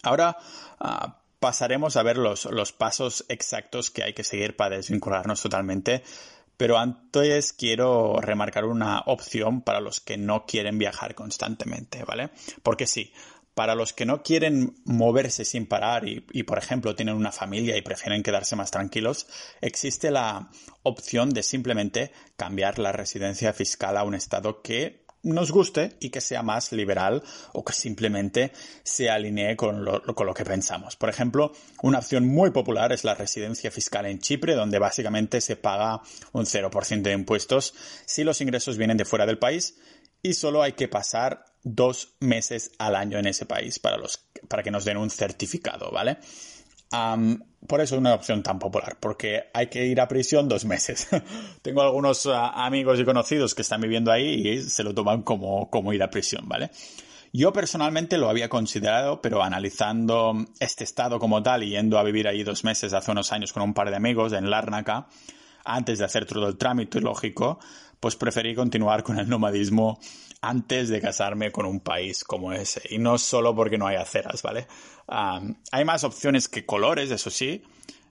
Ahora 0.03 0.37
ah, 0.79 1.21
pasaremos 1.39 1.97
a 1.97 2.03
ver 2.03 2.17
los, 2.17 2.45
los 2.45 2.71
pasos 2.71 3.25
exactos 3.29 3.89
que 3.89 4.03
hay 4.03 4.13
que 4.13 4.23
seguir 4.23 4.55
para 4.55 4.75
desvincularnos 4.75 5.41
totalmente 5.41 6.03
pero 6.57 6.79
antes 6.79 7.53
quiero 7.53 8.19
remarcar 8.19 8.65
una 8.65 9.01
opción 9.05 9.61
para 9.61 9.79
los 9.79 9.99
que 9.99 10.17
no 10.17 10.45
quieren 10.45 10.79
viajar 10.79 11.13
constantemente, 11.13 12.03
¿vale? 12.03 12.31
Porque 12.63 12.87
sí, 12.87 13.13
para 13.57 13.73
los 13.73 13.91
que 13.91 14.05
no 14.05 14.21
quieren 14.21 14.75
moverse 14.85 15.43
sin 15.43 15.65
parar 15.65 16.07
y, 16.07 16.43
por 16.43 16.59
ejemplo, 16.59 16.93
tienen 16.93 17.15
una 17.15 17.31
familia 17.31 17.75
y 17.75 17.81
prefieren 17.81 18.21
quedarse 18.21 18.55
más 18.55 18.69
tranquilos, 18.69 19.25
existe 19.61 20.11
la 20.11 20.51
opción 20.83 21.31
de 21.31 21.41
simplemente 21.41 22.11
cambiar 22.35 22.77
la 22.77 22.91
residencia 22.91 23.53
fiscal 23.53 23.97
a 23.97 24.03
un 24.03 24.13
estado 24.13 24.61
que 24.61 25.07
nos 25.23 25.51
guste 25.51 25.97
y 25.99 26.11
que 26.11 26.21
sea 26.21 26.43
más 26.43 26.71
liberal 26.71 27.23
o 27.53 27.65
que 27.65 27.73
simplemente 27.73 28.51
se 28.83 29.09
alinee 29.09 29.55
con 29.55 29.83
lo, 29.83 30.03
con 30.03 30.27
lo, 30.27 30.35
que 30.35 30.45
pensamos. 30.45 30.95
Por 30.95 31.09
ejemplo, 31.09 31.51
una 31.81 31.97
opción 31.97 32.27
muy 32.27 32.51
popular 32.51 32.91
es 32.91 33.03
la 33.03 33.15
residencia 33.15 33.71
fiscal 33.71 34.05
en 34.05 34.19
Chipre, 34.19 34.53
donde 34.53 34.77
básicamente 34.77 35.41
se 35.41 35.55
paga 35.55 36.01
un 36.31 36.45
0% 36.45 37.01
de 37.01 37.11
impuestos 37.11 37.73
si 38.05 38.23
los 38.23 38.39
ingresos 38.39 38.77
vienen 38.77 38.97
de 38.97 39.05
fuera 39.05 39.25
del 39.25 39.39
país 39.39 39.79
y 40.27 40.34
solo 40.34 40.62
hay 40.62 40.74
que 40.74 40.88
pasar 40.88 41.46
dos 41.63 42.15
meses 42.19 42.72
al 42.77 42.96
año 42.96 43.17
en 43.17 43.27
ese 43.27 43.46
país 43.46 43.79
para, 43.79 43.98
los, 43.98 44.25
para 44.48 44.62
que 44.62 44.72
nos 44.72 44.86
den 44.86 44.98
un 44.98 45.10
certificado, 45.10 45.91
¿vale? 45.91 46.17
por 47.67 47.81
eso 47.81 47.96
es 47.96 48.00
una 48.00 48.13
opción 48.13 48.41
tan 48.43 48.60
popular, 48.60 48.96
porque 49.00 49.50
hay 49.53 49.67
que 49.67 49.86
ir 49.86 50.00
a 50.00 50.07
prisión 50.07 50.48
dos 50.48 50.63
meses. 50.63 51.10
Tengo 51.62 51.81
algunos 51.81 52.25
ah, 52.27 52.65
amigos 52.65 52.98
y 53.00 53.03
conocidos 53.03 53.53
que 53.53 53.62
están 53.62 53.81
viviendo 53.81 54.10
ahí 54.10 54.48
y 54.48 54.63
se 54.63 54.84
lo 54.84 54.93
toman 54.93 55.22
como, 55.24 55.69
como 55.69 55.91
ir 55.91 56.01
a 56.01 56.10
prisión, 56.10 56.48
¿vale? 56.48 56.72
Yo 57.34 57.51
personalmente 57.51 58.17
lo 58.17 58.29
había 58.29 58.48
considerado, 58.48 59.22
pero 59.22 59.43
analizando 59.43 60.34
este 60.62 60.86
estado 60.86 61.19
como 61.19 61.43
tal 61.43 61.63
y 61.63 61.72
yendo 61.72 62.00
a 62.00 62.03
vivir 62.03 62.27
ahí 62.27 62.43
dos 62.43 62.63
meses 62.63 62.93
hace 62.93 63.12
unos 63.12 63.34
años 63.34 63.51
con 63.51 63.63
un 63.63 63.74
par 63.74 63.89
de 63.89 63.98
amigos 63.98 64.31
en 64.31 64.50
Lárnaca, 64.50 65.07
antes 65.65 66.00
de 66.00 66.05
hacer 66.05 66.25
todo 66.25 66.48
el 66.48 66.57
trámite 66.57 67.01
lógico, 67.01 67.60
pues 68.00 68.16
preferí 68.16 68.56
continuar 68.56 69.04
con 69.04 69.20
el 69.20 69.27
nomadismo 69.30 70.00
antes 70.42 70.89
de 70.89 71.01
casarme 71.01 71.51
con 71.51 71.66
un 71.66 71.80
país 71.80 72.24
como 72.24 72.54
ese. 72.54 72.82
Y 72.89 72.98
no 73.00 73.18
solo 73.18 73.56
porque 73.56 73.77
no 73.77 73.88
hay 73.88 73.96
aceras, 73.96 74.42
¿vale? 74.42 74.68
hay 75.08 75.86
más 75.86 76.04
opciones 76.04 76.50
que 76.50 76.66
colores, 76.66 77.12
eso 77.12 77.30
sí. 77.30 77.63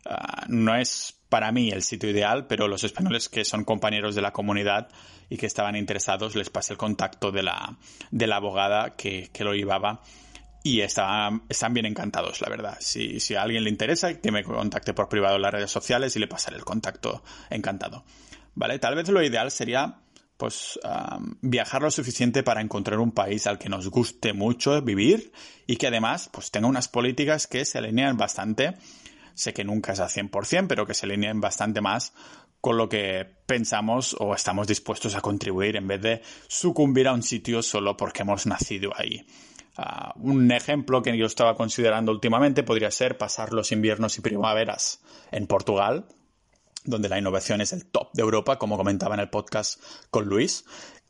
Ah, 0.06 0.46
no 0.48 0.74
es 0.76 1.14
para 1.28 1.52
mí 1.52 1.70
el 1.70 1.82
sitio 1.82 2.08
ideal, 2.08 2.46
pero 2.46 2.68
los 2.68 2.84
españoles 2.84 3.28
que 3.28 3.44
son 3.44 3.64
compañeros 3.64 4.14
de 4.14 4.22
la 4.22 4.32
comunidad 4.32 4.88
y 5.28 5.36
que 5.36 5.46
estaban 5.46 5.76
interesados 5.76 6.36
les 6.36 6.48
pasé 6.48 6.72
el 6.72 6.78
contacto 6.78 7.32
de 7.32 7.42
la, 7.42 7.76
de 8.10 8.32
abogada 8.32 8.96
que, 8.96 9.28
que 9.32 9.44
lo 9.44 9.52
llevaba 9.52 10.00
y 10.66 10.80
están 10.80 11.40
bien 11.70 11.86
encantados, 11.86 12.40
la 12.40 12.48
verdad. 12.48 12.76
Si, 12.80 13.20
si, 13.20 13.36
a 13.36 13.42
alguien 13.42 13.62
le 13.62 13.70
interesa, 13.70 14.20
que 14.20 14.32
me 14.32 14.42
contacte 14.42 14.94
por 14.94 15.08
privado 15.08 15.36
en 15.36 15.42
las 15.42 15.52
redes 15.52 15.70
sociales 15.70 16.16
y 16.16 16.18
le 16.18 16.26
pasaré 16.26 16.56
el 16.56 16.64
contacto 16.64 17.22
encantado. 17.50 18.04
¿Vale? 18.56 18.78
Tal 18.78 18.94
vez 18.94 19.08
lo 19.10 19.22
ideal 19.22 19.50
sería 19.50 20.00
pues 20.38 20.78
viajar 21.40 21.82
lo 21.82 21.90
suficiente 21.90 22.42
para 22.42 22.60
encontrar 22.60 22.98
un 22.98 23.12
país 23.12 23.46
al 23.46 23.58
que 23.58 23.68
nos 23.68 23.88
guste 23.88 24.32
mucho 24.32 24.80
vivir 24.82 25.32
y 25.66 25.76
que 25.76 25.86
además 25.86 26.28
pues 26.32 26.50
tenga 26.50 26.66
unas 26.66 26.88
políticas 26.88 27.46
que 27.46 27.64
se 27.64 27.78
alinean 27.78 28.16
bastante, 28.16 28.74
sé 29.34 29.54
que 29.54 29.64
nunca 29.64 29.92
es 29.92 30.00
al 30.00 30.08
100%, 30.08 30.66
pero 30.68 30.86
que 30.86 30.94
se 30.94 31.06
alinean 31.06 31.40
bastante 31.40 31.80
más 31.80 32.12
con 32.60 32.78
lo 32.78 32.88
que 32.88 33.26
pensamos 33.46 34.16
o 34.18 34.34
estamos 34.34 34.66
dispuestos 34.66 35.14
a 35.14 35.20
contribuir 35.20 35.76
en 35.76 35.86
vez 35.86 36.00
de 36.00 36.22
sucumbir 36.48 37.08
a 37.08 37.12
un 37.12 37.22
sitio 37.22 37.62
solo 37.62 37.96
porque 37.96 38.22
hemos 38.22 38.46
nacido 38.46 38.92
ahí. 38.96 39.26
Ah, 39.76 40.14
un 40.16 40.50
ejemplo 40.50 41.02
que 41.02 41.16
yo 41.16 41.26
estaba 41.26 41.54
considerando 41.54 42.10
últimamente 42.10 42.62
podría 42.62 42.90
ser 42.90 43.18
pasar 43.18 43.52
los 43.52 43.72
inviernos 43.72 44.16
y 44.16 44.22
primaveras 44.22 45.00
en 45.30 45.46
Portugal, 45.46 46.06
donde 46.86 47.08
la 47.08 47.18
innovación 47.18 47.60
es 47.60 47.72
el 47.72 47.86
top 47.86 48.12
de 48.14 48.22
Europa, 48.22 48.58
como 48.58 48.76
comentaba 48.76 49.14
en 49.14 49.20
el 49.20 49.30
podcast 49.30 49.82
con 50.10 50.26
Luis, 50.26 50.64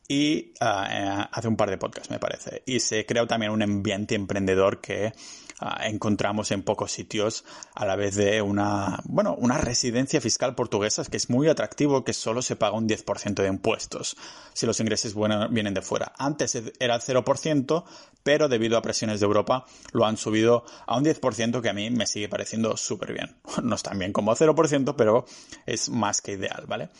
y 0.08 0.52
eh, 0.60 1.24
hace 1.30 1.48
un 1.48 1.56
par 1.56 1.70
de 1.70 1.78
podcasts, 1.78 2.10
me 2.10 2.18
parece. 2.18 2.62
Y 2.66 2.80
se 2.80 3.06
crea 3.06 3.26
también 3.26 3.52
un 3.52 3.62
ambiente 3.62 4.14
emprendedor 4.14 4.80
que 4.80 5.12
Ah, 5.58 5.86
encontramos 5.88 6.50
en 6.50 6.62
pocos 6.62 6.92
sitios 6.92 7.42
a 7.74 7.86
la 7.86 7.96
vez 7.96 8.14
de 8.14 8.42
una, 8.42 9.00
bueno, 9.04 9.34
una 9.38 9.56
residencia 9.56 10.20
fiscal 10.20 10.54
portuguesa 10.54 11.02
que 11.04 11.16
es 11.16 11.30
muy 11.30 11.48
atractivo, 11.48 12.04
que 12.04 12.12
solo 12.12 12.42
se 12.42 12.56
paga 12.56 12.76
un 12.76 12.86
10% 12.86 13.36
de 13.36 13.48
impuestos 13.48 14.18
si 14.52 14.66
los 14.66 14.80
ingresos 14.80 15.14
vienen 15.50 15.72
de 15.72 15.80
fuera. 15.80 16.12
Antes 16.18 16.56
era 16.78 16.96
el 16.96 17.00
0%, 17.00 17.84
pero 18.22 18.48
debido 18.50 18.76
a 18.76 18.82
presiones 18.82 19.20
de 19.20 19.24
Europa 19.24 19.64
lo 19.92 20.04
han 20.04 20.18
subido 20.18 20.66
a 20.86 20.98
un 20.98 21.06
10% 21.06 21.62
que 21.62 21.70
a 21.70 21.72
mí 21.72 21.88
me 21.88 22.06
sigue 22.06 22.28
pareciendo 22.28 22.76
súper 22.76 23.14
bien. 23.14 23.36
No 23.62 23.76
es 23.76 23.82
tan 23.82 23.98
bien 23.98 24.12
como 24.12 24.36
0%, 24.36 24.94
pero 24.94 25.24
es 25.64 25.88
más 25.88 26.20
que 26.20 26.32
ideal, 26.32 26.66
¿vale? 26.68 26.90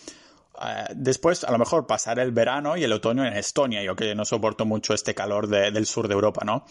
Ah, 0.58 0.88
después, 0.94 1.44
a 1.44 1.50
lo 1.50 1.58
mejor 1.58 1.86
pasar 1.86 2.18
el 2.18 2.32
verano 2.32 2.76
y 2.76 2.84
el 2.84 2.92
otoño 2.92 3.24
en 3.24 3.34
Estonia, 3.34 3.82
yo 3.82 3.94
que 3.94 4.14
no 4.14 4.24
soporto 4.24 4.64
mucho 4.64 4.94
este 4.94 5.14
calor 5.14 5.48
del 5.48 5.86
sur 5.86 6.08
de 6.08 6.14
Europa, 6.14 6.44
¿no? 6.44 6.64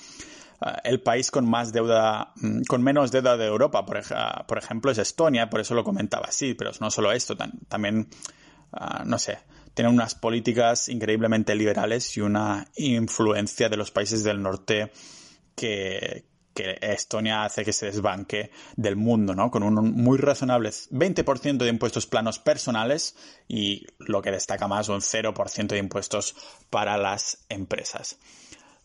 Ah, 0.61 0.79
el 0.83 1.01
país 1.01 1.31
con 1.31 1.47
más 1.49 1.71
deuda, 1.71 2.33
mm, 2.37 2.63
con 2.67 2.81
menos 2.81 3.11
deuda 3.11 3.37
de 3.37 3.45
Europa, 3.45 3.85
por, 3.85 4.01
por 4.47 4.57
ejemplo, 4.57 4.91
es 4.91 4.97
Estonia, 4.97 5.49
por 5.49 5.59
eso 5.59 5.75
lo 5.75 5.83
comentaba 5.83 6.27
así, 6.27 6.53
pero 6.53 6.71
no 6.79 6.89
solo 6.89 7.11
esto, 7.11 7.35
también, 7.67 8.07
ah, 8.71 9.03
no 9.05 9.19
sé, 9.19 9.39
tienen 9.73 9.93
unas 9.93 10.15
políticas 10.15 10.89
increíblemente 10.89 11.53
liberales 11.55 12.15
y 12.17 12.21
una 12.21 12.67
influencia 12.77 13.69
de 13.69 13.77
los 13.77 13.91
países 13.91 14.23
del 14.23 14.41
norte 14.41 14.91
que, 15.55 16.25
que 16.55 16.77
Estonia 16.81 17.43
hace 17.43 17.65
que 17.65 17.73
se 17.73 17.87
desbanque 17.87 18.49
del 18.77 18.95
mundo, 18.95 19.35
¿no? 19.35 19.51
Con 19.51 19.61
un 19.61 19.75
muy 19.75 20.17
razonable 20.17 20.69
20% 20.69 21.57
de 21.57 21.69
impuestos 21.69 22.07
planos 22.07 22.39
personales 22.39 23.15
y 23.47 23.85
lo 23.99 24.21
que 24.21 24.31
destaca 24.31 24.67
más, 24.67 24.89
un 24.89 25.01
0% 25.01 25.67
de 25.67 25.77
impuestos 25.77 26.35
para 26.69 26.97
las 26.97 27.45
empresas. 27.49 28.17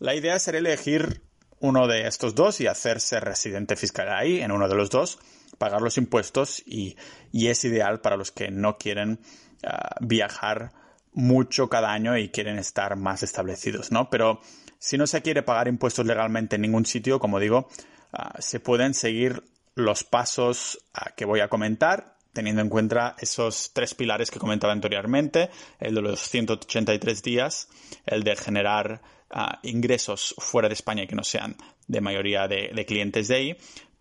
La 0.01 0.15
idea 0.15 0.39
sería 0.39 0.61
elegir 0.61 1.23
uno 1.61 1.87
de 1.87 2.07
estos 2.07 2.35
dos 2.35 2.61
y 2.61 2.67
hacerse 2.67 3.21
residente 3.21 3.77
fiscal 3.77 4.09
ahí, 4.11 4.41
en 4.41 4.51
uno 4.51 4.69
de 4.69 4.75
los 4.75 4.91
dos, 4.91 5.19
pagar 5.59 5.81
los 5.83 5.97
impuestos 5.99 6.63
y, 6.67 6.97
es 7.33 7.65
ideal 7.65 8.01
para 8.01 8.17
los 8.17 8.33
que 8.33 8.51
no 8.51 8.79
quieren 8.79 9.21
ah, 9.63 9.95
viajar 10.01 10.73
mucho 11.13 11.69
cada 11.69 11.93
año 11.93 12.17
y 12.17 12.31
quieren 12.31 12.59
estar 12.59 12.97
más 12.97 13.23
establecidos, 13.23 13.93
¿no? 13.93 14.11
Pero 14.11 14.41
si 14.81 14.97
no 14.99 15.07
se 15.07 15.23
quiere 15.23 15.43
pagar 15.43 15.69
impuestos 15.69 16.07
legalmente 16.07 16.57
en 16.57 16.63
ningún 16.63 16.87
sitio, 16.87 17.21
como 17.21 17.39
digo, 17.39 17.69
ah, 18.13 18.35
se 18.41 18.59
pueden 18.59 18.95
seguir 18.95 19.45
los 19.75 20.03
pasos 20.03 20.81
ah, 20.95 21.13
que 21.15 21.27
voy 21.27 21.41
a 21.41 21.49
comentar 21.49 22.17
teniendo 22.33 22.63
en 22.63 22.69
cuenta 22.69 23.17
esos 23.19 23.73
tres 23.73 23.95
pilares 23.95 24.31
que 24.31 24.39
comentaba 24.39 24.73
anteriormente, 24.73 25.51
el 25.81 25.95
de 25.95 26.03
los 26.03 26.21
183 26.21 27.23
días, 27.23 27.69
el 28.07 28.23
de 28.23 28.37
generar 28.37 29.03
ah, 29.31 29.59
ingresos 29.63 30.35
fuera 30.39 30.69
de 30.69 30.75
España 30.75 31.07
que 31.07 31.17
no 31.17 31.25
sean 31.25 31.57
de 31.87 32.01
mayoría 32.01 32.49
de, 32.49 32.85
clientes 32.87 33.29
de 33.29 33.35
ahí, 33.35 33.57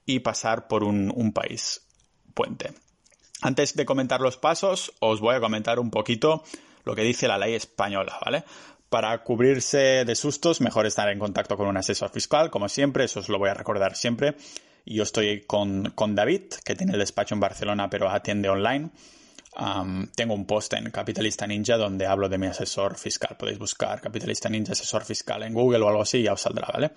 y 0.06 0.20
pasar 0.20 0.68
por 0.68 0.84
un, 0.84 1.12
un 1.14 1.34
país 1.34 1.82
puente. 2.34 2.74
Antes 3.42 3.76
de 3.76 3.86
comentar 3.86 4.22
los 4.22 4.38
pasos, 4.38 4.94
os 5.00 5.20
voy 5.20 5.36
a 5.36 5.40
comentar 5.40 5.80
un 5.80 5.92
poquito 5.92 6.44
lo 6.86 6.96
que 6.96 7.04
dice 7.04 7.28
la 7.28 7.38
ley 7.38 7.56
española, 7.56 8.18
¿vale? 8.24 8.44
Para 8.90 9.24
cubrirse 9.24 10.04
de 10.04 10.16
sustos, 10.16 10.62
mejor 10.62 10.88
estar 10.88 11.10
en 11.10 11.20
contacto 11.20 11.56
con 11.56 11.68
un 11.68 11.78
asesor 11.78 12.10
fiscal, 12.10 12.50
como 12.50 12.68
siempre, 12.70 13.04
eso 13.04 13.20
os 13.20 13.30
lo 13.30 13.38
voy 13.38 13.50
a 13.50 13.54
recordar 13.54 13.96
siempre. 13.96 14.36
Yo 14.86 15.04
estoy 15.04 15.42
con, 15.42 15.94
David, 16.16 16.42
que 16.66 16.76
tiene 16.76 16.94
el 16.94 17.00
despacho 17.00 17.36
en 17.36 17.40
Barcelona, 17.40 17.90
pero 17.90 18.10
atiende 18.10 18.50
online. 18.50 18.90
tengo 20.16 20.34
un 20.34 20.48
post 20.48 20.74
en 20.74 20.90
Capitalista 20.90 21.46
Ninja 21.46 21.78
donde 21.78 22.08
hablo 22.08 22.28
de 22.30 22.40
mi 22.40 22.48
asesor 22.48 22.98
fiscal. 22.98 23.38
Podéis 23.38 23.60
buscar 23.60 24.02
Capitalista 24.02 24.50
Ninja 24.50 24.72
asesor 24.72 25.06
fiscal 25.06 25.44
en 25.44 25.54
Google 25.54 25.84
o 25.84 25.90
algo 25.90 26.02
así 26.02 26.20
y 26.20 26.24
ya 26.24 26.34
os 26.34 26.42
saldrá, 26.42 26.70
¿vale? 26.74 26.92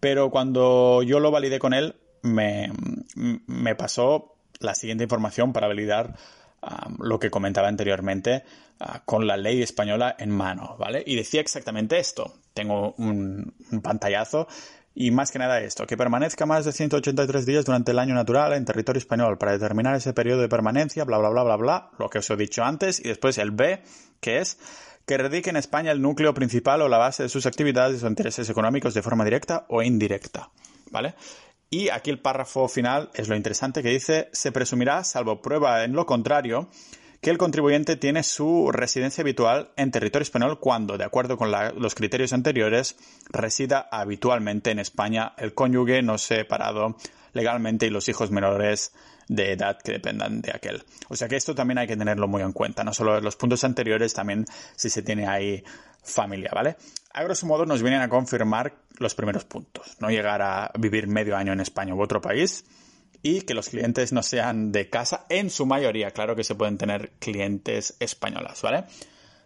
Pero 0.00 0.30
cuando 0.30 1.02
yo 1.04 1.20
lo 1.20 1.30
validé 1.30 1.60
con 1.60 1.74
él, 1.74 1.94
me, 2.22 2.72
pasó 3.76 4.34
la 4.58 4.74
siguiente 4.74 5.04
información 5.04 5.52
para 5.52 5.68
validar 5.68 6.16
lo 6.98 7.18
que 7.18 7.30
comentaba 7.30 7.68
anteriormente 7.68 8.44
con 9.04 9.26
la 9.26 9.36
ley 9.36 9.62
española 9.62 10.16
en 10.18 10.30
mano, 10.30 10.76
¿vale? 10.78 11.02
Y 11.06 11.16
decía 11.16 11.40
exactamente 11.40 11.98
esto. 11.98 12.34
Tengo 12.54 12.94
un 12.98 13.54
pantallazo 13.82 14.48
y 14.94 15.10
más 15.12 15.30
que 15.30 15.38
nada 15.38 15.60
esto, 15.60 15.86
que 15.86 15.96
permanezca 15.96 16.46
más 16.46 16.64
de 16.64 16.72
183 16.72 17.46
días 17.46 17.64
durante 17.64 17.92
el 17.92 17.98
año 17.98 18.14
natural 18.14 18.52
en 18.52 18.64
territorio 18.64 18.98
español 18.98 19.38
para 19.38 19.52
determinar 19.52 19.94
ese 19.94 20.12
periodo 20.12 20.42
de 20.42 20.48
permanencia, 20.48 21.04
bla, 21.04 21.18
bla, 21.18 21.30
bla, 21.30 21.44
bla, 21.44 21.56
bla, 21.56 21.90
lo 21.98 22.10
que 22.10 22.18
os 22.18 22.28
he 22.28 22.36
dicho 22.36 22.64
antes, 22.64 22.98
y 23.00 23.08
después 23.08 23.38
el 23.38 23.52
B, 23.52 23.82
que 24.20 24.38
es 24.38 24.58
que 25.06 25.16
radique 25.16 25.50
en 25.50 25.56
España 25.56 25.92
el 25.92 26.02
núcleo 26.02 26.34
principal 26.34 26.82
o 26.82 26.88
la 26.88 26.98
base 26.98 27.22
de 27.22 27.28
sus 27.28 27.46
actividades 27.46 28.02
o 28.02 28.08
intereses 28.08 28.50
económicos 28.50 28.94
de 28.94 29.02
forma 29.02 29.24
directa 29.24 29.64
o 29.68 29.82
indirecta, 29.82 30.50
¿vale? 30.90 31.14
Y 31.70 31.88
aquí 31.88 32.10
el 32.10 32.18
párrafo 32.18 32.66
final 32.66 33.10
es 33.14 33.28
lo 33.28 33.36
interesante 33.36 33.82
que 33.82 33.90
dice, 33.90 34.28
se 34.32 34.50
presumirá, 34.50 35.04
salvo 35.04 35.40
prueba 35.40 35.84
en 35.84 35.92
lo 35.92 36.04
contrario, 36.04 36.68
que 37.20 37.30
el 37.30 37.38
contribuyente 37.38 37.96
tiene 37.96 38.22
su 38.22 38.70
residencia 38.72 39.22
habitual 39.22 39.70
en 39.76 39.90
territorio 39.90 40.22
español 40.22 40.58
cuando, 40.58 40.96
de 40.96 41.04
acuerdo 41.04 41.36
con 41.36 41.50
los 41.50 41.94
criterios 41.94 42.32
anteriores, 42.32 42.96
resida 43.30 43.88
habitualmente 43.90 44.70
en 44.70 44.78
España 44.78 45.34
el 45.36 45.52
cónyuge 45.52 46.02
no 46.02 46.16
separado 46.16 46.96
legalmente 47.32 47.86
y 47.86 47.90
los 47.90 48.08
hijos 48.08 48.30
menores 48.30 48.92
de 49.28 49.52
edad 49.52 49.78
que 49.78 49.92
dependan 49.92 50.40
de 50.40 50.50
aquel. 50.50 50.82
O 51.08 51.16
sea 51.16 51.28
que 51.28 51.36
esto 51.36 51.54
también 51.54 51.78
hay 51.78 51.86
que 51.86 51.96
tenerlo 51.96 52.26
muy 52.26 52.42
en 52.42 52.52
cuenta, 52.52 52.82
no 52.82 52.92
solo 52.92 53.20
los 53.20 53.36
puntos 53.36 53.62
anteriores, 53.64 54.14
también 54.14 54.46
si 54.74 54.90
se 54.90 55.02
tiene 55.02 55.28
ahí 55.28 55.62
familia, 56.02 56.50
¿vale? 56.54 56.76
A 57.12 57.22
grosso 57.22 57.46
modo 57.46 57.66
nos 57.66 57.82
vienen 57.82 58.00
a 58.00 58.08
confirmar 58.08 58.74
los 58.98 59.14
primeros 59.14 59.44
puntos, 59.44 59.96
no 60.00 60.08
llegar 60.08 60.42
a 60.42 60.72
vivir 60.78 61.06
medio 61.06 61.36
año 61.36 61.52
en 61.52 61.60
España 61.60 61.94
u 61.94 62.02
otro 62.02 62.20
país, 62.20 62.64
y 63.22 63.42
que 63.42 63.54
los 63.54 63.68
clientes 63.68 64.12
no 64.12 64.22
sean 64.22 64.72
de 64.72 64.88
casa 64.88 65.26
en 65.28 65.50
su 65.50 65.66
mayoría. 65.66 66.10
Claro 66.10 66.36
que 66.36 66.44
se 66.44 66.54
pueden 66.54 66.78
tener 66.78 67.12
clientes 67.18 67.96
españolas, 68.00 68.62
¿vale? 68.62 68.84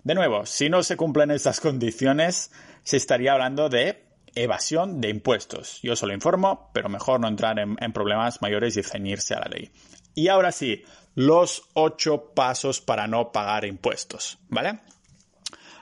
De 0.04 0.14
nuevo, 0.14 0.44
si 0.46 0.68
no 0.68 0.82
se 0.82 0.96
cumplen 0.96 1.30
estas 1.30 1.60
condiciones, 1.60 2.52
se 2.82 2.98
estaría 2.98 3.32
hablando 3.32 3.68
de 3.68 4.04
evasión 4.34 5.00
de 5.00 5.08
impuestos. 5.08 5.80
Yo 5.82 5.96
solo 5.96 6.12
informo, 6.12 6.70
pero 6.72 6.88
mejor 6.88 7.20
no 7.20 7.28
entrar 7.28 7.58
en, 7.58 7.92
problemas 7.92 8.42
mayores 8.42 8.76
y 8.76 8.82
ceñirse 8.82 9.34
a 9.34 9.40
la 9.40 9.48
ley. 9.48 9.70
Y 10.14 10.28
ahora 10.28 10.52
sí, 10.52 10.84
los 11.14 11.62
ocho 11.74 12.32
pasos 12.34 12.80
para 12.80 13.06
no 13.06 13.32
pagar 13.32 13.64
impuestos, 13.64 14.38
¿vale? 14.48 14.78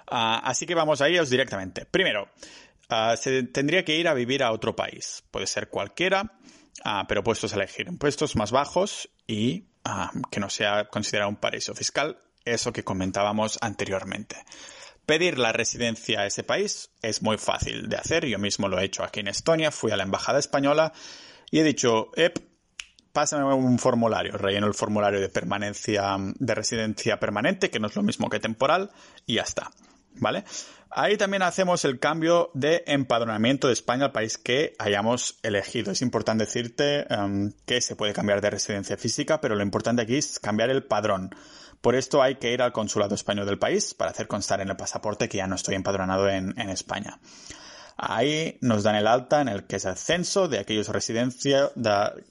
Ah, 0.06 0.40
así 0.44 0.66
que 0.66 0.74
vamos 0.74 1.00
a 1.00 1.08
ellos 1.08 1.30
directamente. 1.30 1.84
Primero, 1.86 2.28
ah, 2.90 3.16
se 3.16 3.42
tendría 3.44 3.84
que 3.84 3.96
ir 3.96 4.08
a 4.08 4.14
vivir 4.14 4.42
a 4.42 4.52
otro 4.52 4.76
país. 4.76 5.24
Puede 5.30 5.46
ser 5.46 5.68
cualquiera. 5.68 6.32
Ah, 6.84 7.04
pero 7.06 7.22
puestos 7.22 7.52
a 7.52 7.56
elegir 7.56 7.88
impuestos 7.88 8.36
más 8.36 8.50
bajos 8.50 9.10
y 9.26 9.66
ah, 9.84 10.10
que 10.30 10.40
no 10.40 10.48
sea 10.50 10.88
considerado 10.88 11.30
un 11.30 11.36
paraíso 11.36 11.74
fiscal, 11.74 12.18
eso 12.44 12.72
que 12.72 12.84
comentábamos 12.84 13.58
anteriormente. 13.60 14.36
Pedir 15.06 15.38
la 15.38 15.52
residencia 15.52 16.20
a 16.20 16.26
ese 16.26 16.44
país 16.44 16.90
es 17.02 17.22
muy 17.22 17.36
fácil 17.36 17.88
de 17.88 17.96
hacer, 17.96 18.26
yo 18.26 18.38
mismo 18.38 18.68
lo 18.68 18.78
he 18.78 18.84
hecho 18.84 19.04
aquí 19.04 19.20
en 19.20 19.28
Estonia, 19.28 19.70
fui 19.70 19.90
a 19.90 19.96
la 19.96 20.04
embajada 20.04 20.38
española 20.38 20.92
y 21.50 21.58
he 21.58 21.64
dicho, 21.64 22.10
Ep, 22.16 22.38
pásame 23.12 23.44
un 23.44 23.78
formulario, 23.78 24.32
relleno 24.38 24.66
el 24.66 24.74
formulario 24.74 25.20
de 25.20 25.28
permanencia, 25.28 26.16
de 26.18 26.54
residencia 26.54 27.20
permanente, 27.20 27.70
que 27.70 27.80
no 27.80 27.88
es 27.88 27.96
lo 27.96 28.02
mismo 28.02 28.30
que 28.30 28.40
temporal, 28.40 28.90
y 29.26 29.34
ya 29.34 29.42
está. 29.42 29.70
¿Vale? 30.14 30.44
Ahí 30.94 31.16
también 31.16 31.42
hacemos 31.42 31.86
el 31.86 31.98
cambio 31.98 32.50
de 32.52 32.84
empadronamiento 32.86 33.66
de 33.66 33.72
España 33.72 34.06
al 34.06 34.12
país 34.12 34.36
que 34.36 34.74
hayamos 34.78 35.38
elegido. 35.42 35.90
Es 35.90 36.02
importante 36.02 36.44
decirte 36.44 37.06
em, 37.08 37.52
que 37.64 37.80
se 37.80 37.96
puede 37.96 38.12
cambiar 38.12 38.42
de 38.42 38.50
residencia 38.50 38.98
física, 38.98 39.40
pero 39.40 39.54
lo 39.54 39.62
importante 39.62 40.02
aquí 40.02 40.16
es 40.16 40.38
cambiar 40.38 40.68
el 40.68 40.84
padrón. 40.84 41.34
Por 41.80 41.94
esto 41.94 42.22
hay 42.22 42.34
que 42.34 42.52
ir 42.52 42.60
al 42.60 42.72
consulado 42.72 43.14
español 43.14 43.46
del 43.46 43.58
país 43.58 43.94
para 43.94 44.10
hacer 44.10 44.28
constar 44.28 44.60
en 44.60 44.68
el 44.68 44.76
pasaporte 44.76 45.30
que 45.30 45.38
ya 45.38 45.46
no 45.46 45.56
estoy 45.56 45.76
empadronado 45.76 46.28
en, 46.28 46.58
España. 46.68 47.18
Ahí 47.96 48.58
nos 48.60 48.82
dan 48.82 48.94
el 48.94 49.06
alta 49.06 49.40
en 49.40 49.48
el 49.48 49.64
que 49.64 49.76
es 49.76 49.86
el 49.86 49.96
censo 49.96 50.46
de 50.46 50.58
aquellos 50.58 50.88
residencia, 50.88 51.70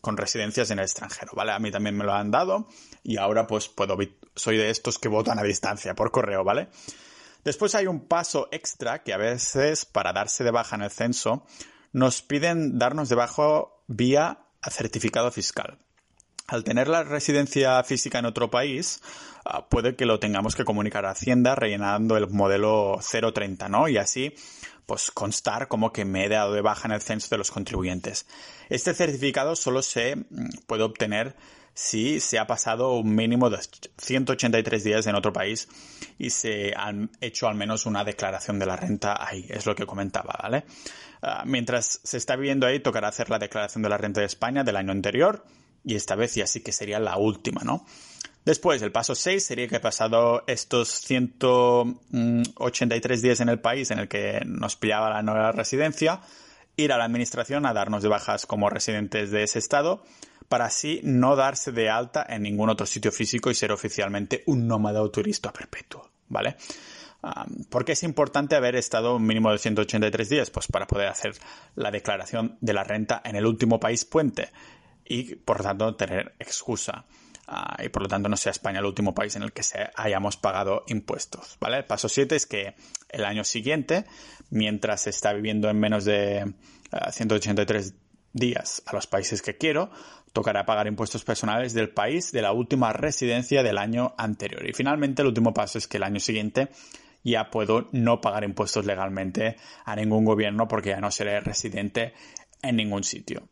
con 0.01 0.17
residencias 0.17 0.69
en 0.69 0.77
el 0.77 0.85
extranjero, 0.85 1.31
¿vale? 1.35 1.51
A 1.51 1.59
mí 1.59 1.71
también 1.71 1.97
me 1.97 2.05
lo 2.05 2.13
han 2.13 2.29
dado 2.29 2.67
y 3.03 3.17
ahora 3.17 3.47
pues 3.47 3.67
puedo, 3.67 3.97
soy 4.35 4.57
de 4.57 4.69
estos 4.69 4.99
que 4.99 5.09
votan 5.09 5.39
a 5.39 5.43
distancia 5.43 5.95
por 5.95 6.11
correo, 6.11 6.43
¿vale? 6.43 6.69
Después 7.43 7.75
hay 7.75 7.87
un 7.87 8.07
paso 8.07 8.47
extra 8.51 9.03
que 9.03 9.13
a 9.13 9.17
veces 9.17 9.85
para 9.85 10.13
darse 10.13 10.43
de 10.43 10.51
baja 10.51 10.75
en 10.75 10.83
el 10.83 10.91
censo 10.91 11.45
nos 11.91 12.21
piden 12.21 12.77
darnos 12.77 13.09
de 13.09 13.15
baja 13.15 13.65
vía 13.87 14.39
certificado 14.69 15.31
fiscal. 15.31 15.79
Al 16.47 16.63
tener 16.63 16.87
la 16.87 17.03
residencia 17.03 17.81
física 17.83 18.19
en 18.19 18.25
otro 18.25 18.51
país, 18.51 19.01
ah, 19.45 19.69
puede 19.69 19.95
que 19.95 20.05
lo 20.05 20.19
tengamos 20.19 20.55
que 20.55 20.65
comunicar 20.65 21.05
a 21.05 21.11
Hacienda 21.11 21.55
rellenando 21.55 22.17
el 22.17 22.29
modelo 22.29 22.99
030, 22.99 23.69
¿no? 23.69 23.87
Y 23.87 23.97
así, 23.97 24.35
pues 24.85 25.11
constar 25.11 25.67
como 25.67 25.93
que 25.93 26.03
me 26.03 26.25
he 26.25 26.29
dado 26.29 26.53
de 26.53 26.61
baja 26.61 26.87
en 26.87 26.93
el 26.93 27.01
censo 27.01 27.29
de 27.29 27.37
los 27.37 27.51
contribuyentes. 27.51 28.27
Este 28.69 28.93
certificado 28.93 29.55
solo 29.55 29.81
se 29.81 30.17
mm, 30.17 30.65
puede 30.67 30.83
obtener 30.83 31.35
si 31.73 32.19
se 32.19 32.37
ha 32.37 32.47
pasado 32.47 32.93
un 32.93 33.15
mínimo 33.15 33.49
de 33.49 33.59
183 33.97 34.83
días 34.83 35.07
en 35.07 35.15
otro 35.15 35.31
país 35.31 35.69
y 36.17 36.29
se 36.29 36.73
han 36.75 37.09
hecho 37.21 37.47
al 37.47 37.55
menos 37.55 37.85
una 37.85 38.03
declaración 38.03 38.59
de 38.59 38.65
la 38.65 38.75
renta 38.75 39.25
ahí, 39.25 39.45
es 39.49 39.65
lo 39.65 39.75
que 39.75 39.85
comentaba, 39.85 40.37
¿vale? 40.41 40.65
Ah, 41.21 41.43
mientras 41.45 42.01
se 42.03 42.17
está 42.17 42.35
viviendo 42.35 42.67
ahí, 42.67 42.79
tocará 42.79 43.07
hacer 43.07 43.29
la 43.29 43.39
declaración 43.39 43.83
de 43.83 43.89
la 43.89 43.97
renta 43.97 44.21
de 44.21 44.27
España 44.27 44.63
del 44.63 44.75
año 44.75 44.91
anterior 44.91 45.45
y 45.83 45.95
esta 45.95 46.15
vez 46.15 46.35
ya 46.35 46.47
sí 46.47 46.61
que 46.61 46.71
sería 46.71 46.99
la 46.99 47.17
última, 47.17 47.61
¿no? 47.63 47.85
Después, 48.43 48.81
el 48.81 48.91
paso 48.91 49.13
6 49.13 49.45
sería 49.45 49.67
que 49.67 49.79
pasado 49.79 50.43
estos 50.47 50.89
183 50.89 53.21
días 53.21 53.39
en 53.39 53.49
el 53.49 53.59
país 53.59 53.91
en 53.91 53.99
el 53.99 54.07
que 54.07 54.41
nos 54.45 54.75
pillaba 54.75 55.11
la 55.11 55.21
nueva 55.21 55.51
residencia, 55.51 56.21
ir 56.75 56.91
a 56.91 56.97
la 56.97 57.05
administración 57.05 57.67
a 57.67 57.73
darnos 57.73 58.01
de 58.01 58.09
bajas 58.09 58.47
como 58.47 58.71
residentes 58.71 59.29
de 59.29 59.43
ese 59.43 59.59
estado 59.59 60.03
para 60.51 60.65
así 60.65 60.99
no 61.05 61.37
darse 61.37 61.71
de 61.71 61.89
alta 61.89 62.25
en 62.27 62.43
ningún 62.43 62.69
otro 62.69 62.85
sitio 62.85 63.13
físico 63.13 63.49
y 63.49 63.55
ser 63.55 63.71
oficialmente 63.71 64.43
un 64.47 64.67
nómada 64.67 65.01
o 65.01 65.09
turista 65.09 65.53
perpetuo, 65.53 66.11
¿vale? 66.27 66.57
¿Por 67.69 67.85
qué 67.85 67.93
es 67.93 68.03
importante 68.03 68.57
haber 68.57 68.75
estado 68.75 69.15
un 69.15 69.25
mínimo 69.25 69.49
de 69.49 69.59
183 69.59 70.27
días? 70.27 70.49
Pues 70.49 70.67
para 70.67 70.87
poder 70.87 71.07
hacer 71.07 71.35
la 71.75 71.89
declaración 71.89 72.57
de 72.59 72.73
la 72.73 72.83
renta 72.83 73.21
en 73.23 73.37
el 73.37 73.45
último 73.45 73.79
país 73.79 74.03
puente 74.03 74.49
y 75.05 75.35
por 75.35 75.59
lo 75.59 75.63
tanto 75.63 75.95
tener 75.95 76.33
excusa. 76.37 77.05
Ah, 77.47 77.77
y 77.81 77.87
por 77.87 78.01
lo 78.01 78.09
tanto 78.09 78.27
no 78.27 78.35
sea 78.35 78.51
España 78.51 78.79
el 78.79 78.85
último 78.85 79.15
país 79.15 79.37
en 79.37 79.43
el 79.43 79.53
que 79.53 79.63
se 79.63 79.89
hayamos 79.95 80.35
pagado 80.35 80.83
impuestos. 80.87 81.55
¿vale? 81.61 81.77
El 81.77 81.85
paso 81.85 82.09
7 82.09 82.35
es 82.35 82.45
que 82.45 82.75
el 83.07 83.23
año 83.23 83.45
siguiente, 83.45 84.03
mientras 84.49 85.03
se 85.03 85.11
está 85.11 85.31
viviendo 85.31 85.69
en 85.69 85.79
menos 85.79 86.03
de 86.03 86.53
183 87.09 87.93
ah, 87.93 88.01
días 88.33 88.83
a 88.85 88.93
los 88.93 89.07
países 89.07 89.41
que 89.41 89.57
quiero, 89.57 89.91
tocará 90.33 90.65
pagar 90.65 90.87
impuestos 90.87 91.23
personales 91.23 91.73
del 91.73 91.89
país 91.89 92.31
de 92.31 92.41
la 92.41 92.53
última 92.53 92.93
residencia 92.93 93.63
del 93.63 93.77
año 93.77 94.13
anterior. 94.17 94.67
Y 94.67 94.73
finalmente 94.73 95.21
el 95.21 95.29
último 95.29 95.53
paso 95.53 95.77
es 95.77 95.87
que 95.87 95.97
el 95.97 96.03
año 96.03 96.19
siguiente 96.19 96.69
ya 97.23 97.49
puedo 97.49 97.87
no 97.91 98.21
pagar 98.21 98.43
impuestos 98.43 98.85
legalmente 98.85 99.57
a 99.85 99.95
ningún 99.95 100.25
gobierno 100.25 100.67
porque 100.67 100.89
ya 100.89 101.01
no 101.01 101.11
seré 101.11 101.39
residente 101.41 102.13
en 102.61 102.75
ningún 102.75 103.03
sitio. 103.03 103.47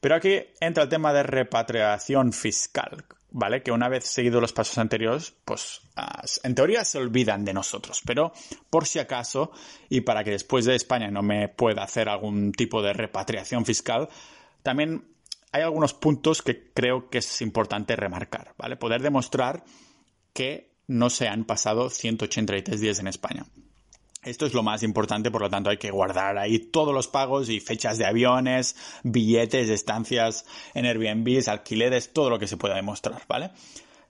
Pero 0.00 0.14
aquí 0.14 0.40
entra 0.60 0.84
el 0.84 0.88
tema 0.88 1.12
de 1.12 1.22
repatriación 1.22 2.32
fiscal, 2.32 3.04
¿vale? 3.30 3.62
Que 3.62 3.72
una 3.72 3.88
vez 3.88 4.06
seguido 4.06 4.40
los 4.40 4.52
pasos 4.52 4.78
anteriores, 4.78 5.34
pues 5.44 5.82
en 6.42 6.54
teoría 6.54 6.84
se 6.84 6.98
olvidan 6.98 7.44
de 7.44 7.52
nosotros, 7.52 8.00
pero 8.06 8.32
por 8.70 8.86
si 8.86 8.98
acaso, 8.98 9.52
y 9.90 10.00
para 10.00 10.24
que 10.24 10.30
después 10.30 10.64
de 10.64 10.74
España 10.74 11.10
no 11.10 11.22
me 11.22 11.48
pueda 11.48 11.82
hacer 11.82 12.08
algún 12.08 12.52
tipo 12.52 12.80
de 12.80 12.94
repatriación 12.94 13.66
fiscal, 13.66 14.08
también 14.62 15.04
hay 15.52 15.62
algunos 15.62 15.94
puntos 15.94 16.42
que 16.42 16.72
creo 16.72 17.08
que 17.10 17.18
es 17.18 17.42
importante 17.42 17.96
remarcar, 17.96 18.54
¿vale? 18.56 18.76
Poder 18.76 19.02
demostrar 19.02 19.64
que 20.32 20.70
no 20.86 21.10
se 21.10 21.28
han 21.28 21.44
pasado 21.44 21.90
183 21.90 22.80
días 22.80 22.98
en 22.98 23.08
España. 23.08 23.46
Esto 24.22 24.44
es 24.44 24.52
lo 24.52 24.62
más 24.62 24.82
importante, 24.82 25.30
por 25.30 25.40
lo 25.40 25.48
tanto 25.48 25.70
hay 25.70 25.78
que 25.78 25.90
guardar 25.90 26.36
ahí 26.36 26.58
todos 26.58 26.92
los 26.92 27.08
pagos 27.08 27.48
y 27.48 27.58
fechas 27.58 27.96
de 27.96 28.04
aviones, 28.04 28.76
billetes, 29.02 29.70
estancias 29.70 30.44
en 30.74 30.84
Airbnb, 30.84 31.48
alquileres, 31.48 32.12
todo 32.12 32.28
lo 32.28 32.38
que 32.38 32.46
se 32.46 32.58
pueda 32.58 32.74
demostrar, 32.74 33.22
¿vale? 33.26 33.50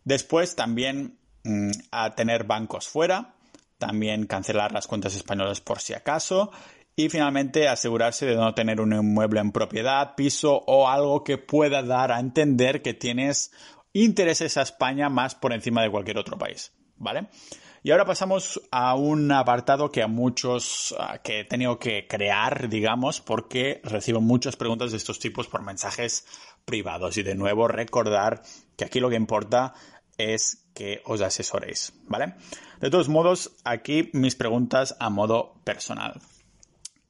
Después 0.05 0.57
también 0.57 1.18
mm, 1.44 1.70
a 1.92 2.14
tener 2.16 2.44
bancos 2.44 2.88
fuera, 2.88 3.35
también 3.79 4.26
cancelar 4.26 4.72
las 4.72 4.88
cuentas 4.88 5.14
españolas 5.14 5.61
por 5.61 5.79
si 5.79 5.94
acaso 5.94 6.50
y 6.96 7.09
finalmente 7.09 7.68
asegurarse 7.68 8.26
de 8.26 8.37
no 8.37 8.55
tener 8.55 8.81
un 8.81 8.92
inmueble 8.92 9.40
en 9.40 9.53
propiedad, 9.53 10.14
piso 10.16 10.62
o 10.66 10.88
algo 10.88 11.24
que 11.24 11.38
pueda 11.38 11.83
dar 11.83 12.12
a 12.12 12.20
entender 12.20 12.83
que 12.83 12.94
tienes 12.94 13.53
intereses 13.92 14.57
a 14.57 14.62
España 14.62 15.09
más 15.09 15.35
por 15.35 15.53
encima 15.53 15.83
de 15.83 15.90
cualquier 15.90 16.18
otro 16.18 16.38
país, 16.38 16.72
¿vale? 16.96 17.29
Y 17.83 17.92
ahora 17.92 18.05
pasamos 18.05 18.61
a 18.70 18.94
un 18.94 19.33
apartado 19.33 19.90
que 19.90 20.03
a 20.03 20.07
muchos 20.07 20.94
que 21.22 21.40
he 21.40 21.44
tenido 21.44 21.79
que 21.79 22.07
crear, 22.07 22.68
digamos, 22.68 23.22
porque 23.22 23.81
recibo 23.85 24.20
muchas 24.20 24.57
preguntas 24.57 24.90
de 24.90 24.98
estos 24.98 25.18
tipos 25.18 25.48
por 25.48 25.62
mensajes 25.62 26.26
privados. 26.66 27.16
Y 27.16 27.22
de 27.22 27.35
nuevo 27.35 27.68
recordar 27.68 28.42
que 28.76 28.85
aquí 28.85 29.00
lo 29.00 29.09
que 29.09 29.16
importa 29.16 29.72
es 30.18 30.66
que 30.74 31.00
os 31.07 31.22
asesoréis, 31.22 31.94
¿vale? 32.05 32.35
De 32.81 32.90
todos 32.90 33.09
modos, 33.09 33.57
aquí 33.64 34.11
mis 34.12 34.37
preguntas 34.37 34.94
a 35.00 35.09
modo 35.09 35.55
personal. 35.64 36.20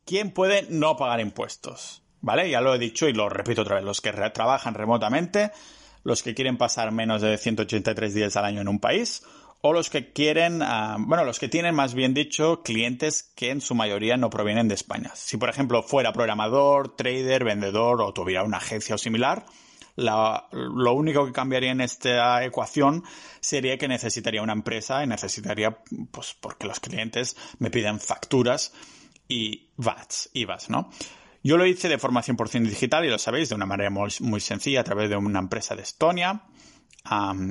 ¿Quién 0.05 0.31
puede 0.33 0.67
no 0.71 0.97
pagar 0.97 1.21
impuestos? 1.21 2.03
¿Vale? 2.21 2.51
Ya 2.51 2.61
lo 2.61 2.75
he 2.75 2.79
dicho 2.79 3.09
y 3.09 3.13
lo 3.13 3.29
repito 3.29 3.63
otra 3.63 3.77
vez. 3.77 3.85
Los 3.85 4.01
que 4.01 4.13
trabajan 4.13 4.75
remotamente, 4.75 5.53
los 6.05 6.23
que 6.23 6.35
quieren 6.35 6.59
pasar 6.59 6.93
menos 6.93 7.23
de 7.23 7.39
183 7.39 8.15
días 8.15 8.37
al 8.37 8.45
año 8.45 8.61
en 8.61 8.69
un 8.69 8.79
país, 8.79 9.23
o 9.63 9.73
los 9.73 9.91
que 9.91 10.13
quieren, 10.13 10.63
ah, 10.63 10.97
bueno, 10.99 11.25
los 11.25 11.39
que 11.39 11.49
tienen 11.49 11.75
más 11.75 11.95
bien 11.95 12.15
dicho 12.15 12.63
clientes 12.63 13.31
que 13.35 13.51
en 13.51 13.61
su 13.61 13.75
mayoría 13.75 14.17
no 14.17 14.31
provienen 14.31 14.69
de 14.69 14.75
España. 14.75 15.13
Si 15.15 15.37
por 15.37 15.51
ejemplo 15.51 15.83
fuera 15.83 16.13
programador, 16.13 16.97
trader, 16.97 17.45
vendedor 17.45 18.01
o 18.01 18.13
tuviera 18.13 18.43
una 18.43 18.57
agencia 18.57 18.95
o 18.95 18.99
similar, 18.99 19.45
lo 19.97 20.95
único 20.95 21.27
que 21.27 21.33
cambiaría 21.33 21.73
en 21.73 21.83
esta 21.83 22.43
ecuación 22.45 23.05
sería 23.41 23.77
que 23.77 23.89
necesitaría 23.89 24.43
una 24.43 24.55
empresa 24.55 25.05
y 25.05 25.07
necesitaría, 25.07 25.79
pues 26.11 26.35
porque 26.41 26.67
los 26.67 26.81
clientes 26.81 27.37
me 27.59 27.71
piden 27.71 28.01
facturas 28.01 28.73
y 29.31 29.71
VATs, 29.77 30.29
IVAs, 30.35 30.69
¿no? 30.69 30.90
Yo 31.43 31.57
lo 31.57 31.64
hice 31.64 31.88
de 31.88 31.97
forma 31.97 32.21
100% 32.21 32.69
digital 32.69 33.07
y 33.07 33.09
lo 33.09 33.19
sabéis, 33.19 33.49
de 33.49 33.55
una 33.55 33.64
manera 33.64 33.88
muy 33.88 34.40
sencilla 34.40 34.81
a 34.81 34.85
través 34.85 35.09
de 35.09 35.16
una 35.16 35.38
empresa 35.38 35.75
de 35.75 35.83
Estonia 35.83 36.43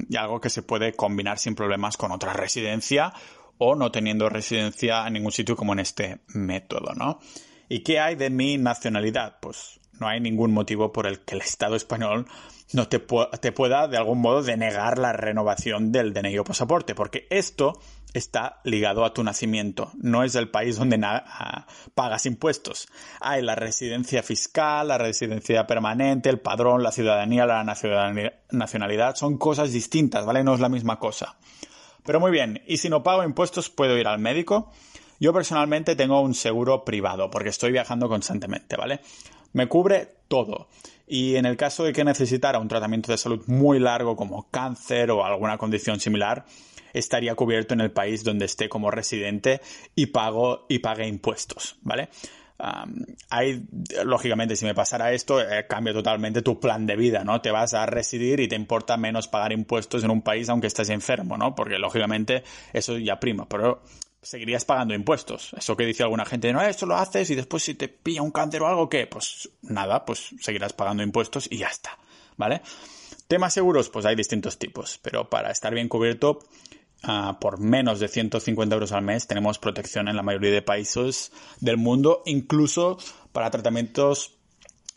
y 0.07 0.15
algo 0.15 0.39
que 0.39 0.51
se 0.51 0.61
puede 0.61 0.93
combinar 0.93 1.39
sin 1.39 1.55
problemas 1.55 1.97
con 1.97 2.11
otra 2.11 2.33
residencia 2.33 3.11
o 3.57 3.75
no 3.75 3.91
teniendo 3.91 4.29
residencia 4.29 5.07
en 5.07 5.13
ningún 5.13 5.31
sitio 5.31 5.55
como 5.55 5.73
en 5.73 5.79
este 5.79 6.19
método, 6.27 6.93
¿no? 6.93 7.19
¿Y 7.67 7.79
qué 7.79 7.99
hay 7.99 8.15
de 8.15 8.29
mi 8.29 8.57
nacionalidad? 8.57 9.37
Pues 9.41 9.79
no 9.99 10.07
hay 10.07 10.19
ningún 10.19 10.53
motivo 10.53 10.91
por 10.91 11.07
el 11.07 11.21
que 11.21 11.35
el 11.35 11.41
Estado 11.41 11.75
español 11.75 12.27
no 12.73 12.87
te, 12.87 12.99
te 12.99 13.51
pueda 13.51 13.87
de 13.87 13.97
algún 13.97 14.19
modo 14.19 14.43
denegar 14.43 14.97
la 14.97 15.13
renovación 15.13 15.91
del 15.91 16.13
DNI 16.13 16.37
o 16.39 16.43
pasaporte, 16.43 16.95
porque 16.95 17.27
esto 17.29 17.79
está 18.13 18.59
ligado 18.63 19.05
a 19.05 19.13
tu 19.13 19.23
nacimiento, 19.23 19.91
no 19.95 20.23
es 20.23 20.35
el 20.35 20.49
país 20.49 20.77
donde 20.77 20.99
pagas 21.93 22.25
impuestos. 22.25 22.87
Hay 23.21 23.41
la 23.41 23.55
residencia 23.55 24.23
fiscal, 24.23 24.87
la 24.87 24.97
residencia 24.97 25.67
permanente, 25.67 26.29
el 26.29 26.39
padrón, 26.39 26.83
la 26.83 26.91
ciudadanía, 26.91 27.45
la 27.45 27.63
nacionalidad, 27.63 29.15
son 29.15 29.37
cosas 29.37 29.71
distintas, 29.71 30.25
¿vale? 30.25 30.43
No 30.43 30.55
es 30.55 30.59
la 30.59 30.69
misma 30.69 30.99
cosa. 30.99 31.37
Pero 32.03 32.19
muy 32.19 32.31
bien, 32.31 32.63
¿y 32.65 32.77
si 32.77 32.89
no 32.89 33.03
pago 33.03 33.23
impuestos 33.23 33.69
puedo 33.69 33.97
ir 33.97 34.07
al 34.07 34.19
médico? 34.19 34.71
Yo 35.19 35.33
personalmente 35.33 35.95
tengo 35.95 36.21
un 36.21 36.33
seguro 36.33 36.85
privado 36.85 37.29
porque 37.29 37.49
estoy 37.49 37.71
viajando 37.71 38.07
constantemente, 38.07 38.77
¿vale? 38.77 39.01
Me 39.53 39.67
cubre 39.67 40.15
todo. 40.27 40.69
Y 41.09 41.35
en 41.35 41.45
el 41.47 41.57
caso 41.57 41.83
de 41.83 41.91
que 41.91 42.03
necesitara 42.03 42.59
un 42.59 42.67
tratamiento 42.67 43.11
de 43.11 43.17
salud 43.17 43.43
muy 43.47 43.79
largo 43.79 44.15
como 44.15 44.49
cáncer 44.51 45.09
o 45.09 45.25
alguna 45.25 45.57
condición 45.57 45.99
similar, 45.99 46.45
estaría 46.93 47.33
cubierto 47.33 47.73
en 47.73 47.81
el 47.81 47.91
país 47.91 48.23
donde 48.23 48.45
esté 48.45 48.69
como 48.69 48.91
residente 48.91 49.59
y 49.95 50.07
pago 50.07 50.67
y 50.69 50.79
pague 50.79 51.07
impuestos, 51.07 51.77
¿vale? 51.81 52.09
hay, 53.29 53.65
lógicamente, 54.03 54.55
si 54.57 54.65
me 54.65 54.75
pasara 54.75 55.13
esto, 55.13 55.39
eh, 55.41 55.65
cambia 55.67 55.93
totalmente 55.93 56.41
tu 56.41 56.59
plan 56.59 56.85
de 56.85 56.97
vida, 56.97 57.23
¿no? 57.23 57.39
Te 57.39 57.51
vas 57.51 57.73
a 57.73 57.85
residir 57.85 58.41
y 58.41 58.49
te 58.49 58.55
importa 58.55 58.97
menos 58.97 59.29
pagar 59.29 59.53
impuestos 59.53 60.03
en 60.03 60.11
un 60.11 60.21
país 60.21 60.49
aunque 60.49 60.67
estés 60.67 60.89
enfermo, 60.89 61.37
¿no? 61.37 61.55
Porque, 61.55 61.79
lógicamente, 61.79 62.43
eso 62.73 62.97
ya 62.97 63.17
prima. 63.17 63.47
Pero 63.47 63.81
seguirías 64.21 64.65
pagando 64.65 64.93
impuestos. 64.93 65.53
Eso 65.57 65.77
que 65.77 65.85
dice 65.85 66.03
alguna 66.03 66.25
gente, 66.25 66.51
no, 66.51 66.61
esto 66.61 66.85
lo 66.85 66.95
haces 66.95 67.29
y 67.29 67.35
después 67.35 67.63
si 67.63 67.75
te 67.75 67.87
pilla 67.87 68.21
un 68.21 68.31
cáncer 68.31 68.61
o 68.61 68.67
algo, 68.67 68.89
¿qué? 68.89 69.07
Pues 69.07 69.49
nada, 69.61 70.05
pues 70.05 70.29
seguirás 70.41 70.73
pagando 70.73 71.03
impuestos 71.03 71.47
y 71.49 71.57
ya 71.57 71.67
está, 71.67 71.97
¿vale? 72.37 72.61
Temas 73.27 73.53
seguros, 73.53 73.89
pues 73.89 74.05
hay 74.05 74.15
distintos 74.15 74.57
tipos, 74.57 74.99
pero 75.01 75.29
para 75.29 75.51
estar 75.51 75.73
bien 75.73 75.87
cubierto, 75.87 76.39
ah, 77.03 77.37
por 77.39 77.59
menos 77.59 77.99
de 77.99 78.07
150 78.07 78.75
euros 78.75 78.91
al 78.91 79.03
mes 79.03 79.27
tenemos 79.27 79.59
protección 79.59 80.07
en 80.07 80.15
la 80.15 80.23
mayoría 80.23 80.51
de 80.51 80.61
países 80.61 81.31
del 81.59 81.77
mundo, 81.77 82.23
incluso 82.25 82.97
para 83.31 83.51
tratamientos 83.51 84.35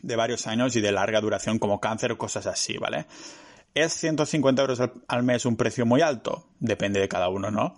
de 0.01 0.15
varios 0.15 0.47
años 0.47 0.75
y 0.75 0.81
de 0.81 0.91
larga 0.91 1.21
duración 1.21 1.59
como 1.59 1.79
cáncer 1.79 2.11
o 2.11 2.17
cosas 2.17 2.45
así, 2.45 2.77
¿vale? 2.77 3.05
¿Es 3.73 3.93
150 3.93 4.61
euros 4.61 4.81
al 5.07 5.23
mes 5.23 5.45
un 5.45 5.55
precio 5.55 5.85
muy 5.85 6.01
alto? 6.01 6.45
Depende 6.59 6.99
de 6.99 7.07
cada 7.07 7.29
uno, 7.29 7.49
¿no? 7.49 7.75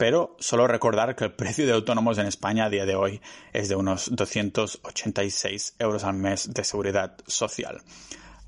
Pero 0.00 0.34
solo 0.38 0.66
recordar 0.66 1.14
que 1.14 1.24
el 1.24 1.32
precio 1.32 1.66
de 1.66 1.74
autónomos 1.74 2.16
en 2.16 2.24
España 2.24 2.64
a 2.64 2.70
día 2.70 2.86
de 2.86 2.94
hoy 2.94 3.20
es 3.52 3.68
de 3.68 3.76
unos 3.76 4.08
286 4.10 5.74
euros 5.78 6.04
al 6.04 6.14
mes 6.14 6.54
de 6.54 6.64
seguridad 6.64 7.18
social. 7.26 7.82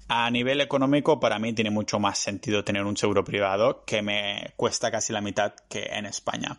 A 0.08 0.30
nivel 0.30 0.62
económico, 0.62 1.20
para 1.20 1.38
mí 1.38 1.52
tiene 1.52 1.70
mucho 1.70 2.00
más 2.00 2.18
sentido 2.18 2.64
tener 2.64 2.86
un 2.86 2.96
seguro 2.96 3.22
privado 3.22 3.84
que 3.84 4.00
me 4.00 4.54
cuesta 4.56 4.90
casi 4.90 5.12
la 5.12 5.20
mitad 5.20 5.52
que 5.68 5.82
en 5.92 6.06
España. 6.06 6.56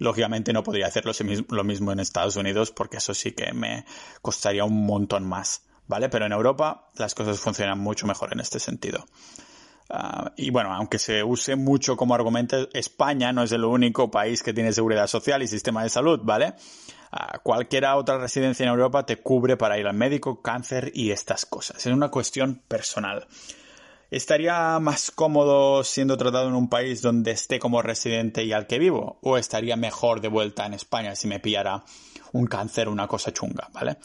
Lógicamente 0.00 0.52
no 0.52 0.62
podría 0.62 0.88
hacerlo 0.88 1.12
lo 1.48 1.64
mismo 1.64 1.92
en 1.92 2.00
Estados 2.00 2.36
Unidos 2.36 2.72
porque 2.72 2.98
eso 2.98 3.14
sí 3.14 3.32
que 3.32 3.54
me 3.54 3.86
costaría 4.20 4.66
un 4.66 4.84
montón 4.84 5.26
más, 5.26 5.62
¿vale? 5.86 6.10
Pero 6.10 6.26
en 6.26 6.32
Europa 6.32 6.90
las 6.96 7.14
cosas 7.14 7.40
funcionan 7.40 7.78
mucho 7.78 8.06
mejor 8.06 8.34
en 8.34 8.40
este 8.40 8.60
sentido. 8.60 9.06
Ah, 9.88 10.32
y 10.36 10.50
bueno, 10.50 10.72
aunque 10.74 10.98
se 10.98 11.22
use 11.22 11.54
mucho 11.54 11.96
como 11.96 12.14
argumento, 12.14 12.68
España 12.72 13.32
no 13.32 13.44
es 13.44 13.52
el 13.52 13.64
único 13.64 14.10
país 14.10 14.42
que 14.42 14.52
tiene 14.52 14.72
seguridad 14.72 15.06
social 15.06 15.42
y 15.42 15.48
sistema 15.48 15.82
de 15.82 15.88
salud, 15.88 16.20
¿vale? 16.22 16.54
Uh, 17.12 17.38
cualquier 17.42 17.84
otra 17.86 18.18
residencia 18.18 18.64
en 18.64 18.70
Europa 18.70 19.06
te 19.06 19.18
cubre 19.18 19.56
para 19.56 19.78
ir 19.78 19.86
al 19.86 19.94
médico, 19.94 20.42
cáncer 20.42 20.90
y 20.92 21.12
estas 21.12 21.46
cosas. 21.46 21.78
Es 21.78 21.92
una 21.92 22.10
cuestión 22.10 22.62
personal. 22.66 23.26
¿Estaría 24.10 24.78
más 24.78 25.10
cómodo 25.10 25.82
siendo 25.82 26.16
tratado 26.16 26.48
en 26.48 26.54
un 26.54 26.68
país 26.68 27.02
donde 27.02 27.32
esté 27.32 27.58
como 27.58 27.82
residente 27.82 28.44
y 28.44 28.52
al 28.52 28.66
que 28.66 28.78
vivo? 28.78 29.18
¿O 29.22 29.36
estaría 29.36 29.76
mejor 29.76 30.20
de 30.20 30.28
vuelta 30.28 30.66
en 30.66 30.74
España 30.74 31.14
si 31.16 31.26
me 31.26 31.40
pillara 31.40 31.84
un 32.32 32.46
cáncer 32.46 32.88
una 32.88 33.08
cosa 33.08 33.32
chunga, 33.32 33.68
¿vale? 33.72 33.96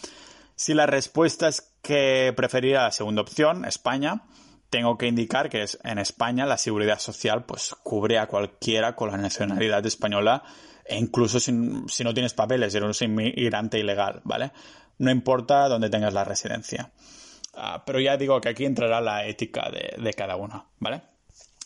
Si 0.56 0.74
la 0.74 0.86
respuesta 0.86 1.48
es 1.48 1.74
que 1.82 2.34
preferiría 2.36 2.84
la 2.84 2.92
segunda 2.92 3.22
opción, 3.22 3.66
España, 3.66 4.24
tengo 4.72 4.98
que 4.98 5.06
indicar 5.06 5.50
que 5.50 5.64
es, 5.64 5.78
en 5.84 6.00
España 6.00 6.48
la 6.48 6.58
seguridad 6.58 6.98
social 6.98 7.44
pues 7.44 7.76
cubre 7.84 8.18
a 8.18 8.26
cualquiera 8.26 8.96
con 8.96 9.12
la 9.12 9.18
nacionalidad 9.18 9.86
española 9.86 10.44
e 10.86 10.98
incluso 10.98 11.40
si, 11.40 11.52
no 11.52 12.14
tienes 12.14 12.34
papeles, 12.34 12.74
eres 12.74 13.02
inmigrante 13.02 13.78
ilegal, 13.78 14.22
¿vale? 14.24 14.52
No 14.98 15.12
importa 15.12 15.68
dónde 15.68 15.90
tengas 15.90 16.14
la 16.14 16.24
residencia. 16.24 16.92
Ah, 17.54 17.84
pero 17.86 18.00
ya 18.00 18.18
digo 18.18 18.40
que 18.40 18.50
aquí 18.50 18.66
entrará 18.66 19.02
la 19.02 19.26
ética 19.26 19.70
de, 19.70 20.02
de 20.02 20.14
cada 20.14 20.38
uno, 20.38 20.72
¿vale? 20.80 21.02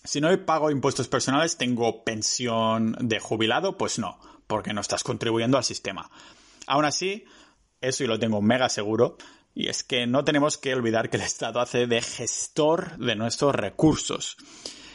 Si 0.03 0.19
no 0.19 0.45
pago 0.45 0.71
impuestos 0.71 1.07
personales, 1.07 1.57
¿tengo 1.57 2.03
pensión 2.03 2.95
de 2.99 3.19
jubilado? 3.19 3.77
Pues 3.77 3.99
no, 3.99 4.19
porque 4.47 4.73
no 4.73 4.81
estás 4.81 5.03
contribuyendo 5.03 5.57
al 5.57 5.63
sistema. 5.63 6.09
Aún 6.67 6.85
así, 6.85 7.25
eso 7.81 8.03
y 8.03 8.07
lo 8.07 8.19
tengo 8.19 8.41
mega 8.41 8.69
seguro, 8.69 9.17
y 9.55 9.69
es 9.69 9.83
que 9.83 10.05
no 10.05 10.25
tenemos 10.25 10.57
que 10.57 10.75
olvidar 10.75 11.09
que 11.09 11.17
el 11.17 11.23
Estado 11.23 11.61
hace 11.61 11.87
de 11.87 12.01
gestor 12.01 12.97
de 12.97 13.15
nuestros 13.15 13.55
recursos. 13.55 14.37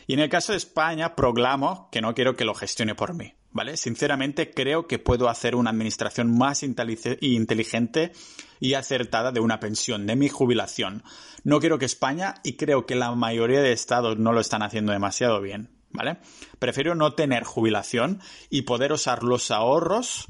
Y 0.06 0.12
en 0.12 0.20
el 0.20 0.28
caso 0.28 0.52
de 0.52 0.58
España, 0.58 1.16
proclamo 1.16 1.88
que 1.90 2.02
no 2.02 2.14
quiero 2.14 2.36
que 2.36 2.44
lo 2.44 2.54
gestione 2.54 2.94
por 2.94 3.14
mí, 3.14 3.32
¿vale? 3.52 3.76
Sinceramente 3.76 4.50
creo 4.50 4.86
que 4.86 4.98
puedo 4.98 5.28
hacer 5.28 5.54
una 5.54 5.70
administración 5.70 6.36
más 6.36 6.62
inteligente 6.62 8.12
y 8.58 8.74
acertada 8.74 9.32
de 9.32 9.40
una 9.40 9.60
pensión, 9.60 10.06
de 10.06 10.16
mi 10.16 10.28
jubilación. 10.28 11.04
No 11.42 11.58
quiero 11.58 11.78
que 11.78 11.86
España, 11.86 12.34
y 12.44 12.56
creo 12.56 12.84
que 12.84 12.96
la 12.96 13.14
mayoría 13.14 13.62
de 13.62 13.72
estados 13.72 14.18
no 14.18 14.32
lo 14.32 14.40
están 14.40 14.62
haciendo 14.62 14.92
demasiado 14.92 15.40
bien, 15.40 15.70
¿vale? 15.90 16.18
Prefiero 16.58 16.94
no 16.94 17.14
tener 17.14 17.44
jubilación 17.44 18.20
y 18.50 18.62
poder 18.62 18.92
usar 18.92 19.22
los 19.22 19.50
ahorros 19.50 20.28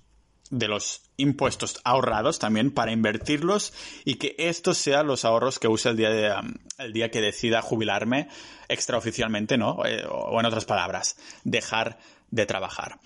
de 0.50 0.68
los 0.68 1.02
impuestos 1.16 1.80
ahorrados 1.84 2.38
también 2.38 2.72
para 2.72 2.92
invertirlos 2.92 3.72
y 4.04 4.16
que 4.16 4.34
estos 4.38 4.78
sean 4.78 5.06
los 5.06 5.24
ahorros 5.24 5.58
que 5.58 5.68
use 5.68 5.90
el 5.90 5.96
día, 5.96 6.40
um, 6.40 6.54
el 6.78 6.92
día 6.92 7.10
que 7.10 7.20
decida 7.20 7.62
jubilarme 7.62 8.28
extraoficialmente, 8.68 9.56
¿no? 9.56 9.84
Eh, 9.86 10.04
o 10.08 10.38
en 10.38 10.46
otras 10.46 10.64
palabras, 10.64 11.16
dejar 11.44 11.98
de 12.30 12.46
trabajar. 12.46 12.98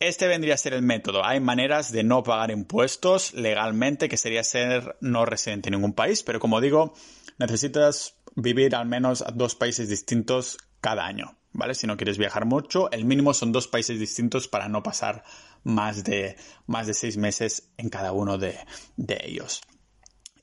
Este 0.00 0.26
vendría 0.26 0.54
a 0.54 0.58
ser 0.58 0.74
el 0.74 0.82
método. 0.82 1.24
Hay 1.24 1.40
maneras 1.40 1.92
de 1.92 2.02
no 2.02 2.22
pagar 2.22 2.50
impuestos 2.50 3.32
legalmente, 3.32 4.08
que 4.08 4.16
sería 4.16 4.44
ser 4.44 4.96
no 5.00 5.24
residente 5.24 5.68
en 5.68 5.76
ningún 5.76 5.94
país, 5.94 6.22
pero 6.22 6.40
como 6.40 6.60
digo, 6.60 6.94
necesitas 7.38 8.16
vivir 8.34 8.74
al 8.74 8.86
menos 8.86 9.22
a 9.22 9.30
dos 9.30 9.54
países 9.54 9.88
distintos 9.88 10.58
cada 10.80 11.06
año, 11.06 11.38
¿vale? 11.52 11.74
Si 11.74 11.86
no 11.86 11.96
quieres 11.96 12.18
viajar 12.18 12.44
mucho, 12.44 12.90
el 12.90 13.04
mínimo 13.04 13.32
son 13.32 13.52
dos 13.52 13.68
países 13.68 13.98
distintos 13.98 14.48
para 14.48 14.68
no 14.68 14.82
pasar 14.82 15.24
más 15.64 16.04
de, 16.04 16.36
más 16.66 16.86
de 16.86 16.94
seis 16.94 17.16
meses 17.16 17.70
en 17.76 17.88
cada 17.88 18.12
uno 18.12 18.38
de, 18.38 18.58
de 18.96 19.20
ellos. 19.24 19.62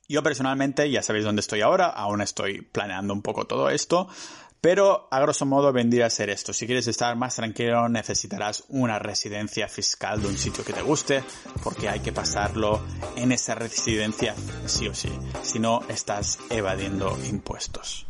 Yo 0.10 0.22
personalmente, 0.24 0.92
ya 0.92 1.02
sabéis 1.02 1.24
dónde 1.24 1.40
estoy 1.40 1.62
ahora, 1.62 1.88
aún 1.88 2.22
estoy 2.22 2.62
planeando 2.62 3.14
un 3.14 3.22
poco 3.22 3.48
todo 3.48 3.70
esto, 3.70 4.10
pero 4.62 5.08
a 5.10 5.20
grosso 5.20 5.46
modo 5.46 5.74
vendría 5.74 6.06
a 6.06 6.10
ser 6.10 6.30
esto. 6.30 6.54
Si 6.54 6.68
quieres 6.68 6.88
estar 6.88 7.16
más 7.16 7.36
tranquilo 7.36 7.90
necesitarás 7.90 8.64
una 8.70 9.00
residencia 9.00 9.68
fiscal 9.68 10.22
de 10.22 10.28
un 10.28 10.38
sitio 10.38 10.64
que 10.64 10.74
te 10.74 10.84
guste 10.84 11.24
porque 11.64 11.90
hay 11.90 12.02
que 12.02 12.12
pasarlo 12.12 12.82
en 13.16 13.32
esa 13.32 13.56
residencia 13.56 14.36
sí 14.66 14.88
o 14.88 14.94
sí. 14.94 15.12
Si 15.42 15.60
no, 15.60 15.82
estás 15.90 16.38
evadiendo 16.50 17.18
impuestos. 17.28 18.06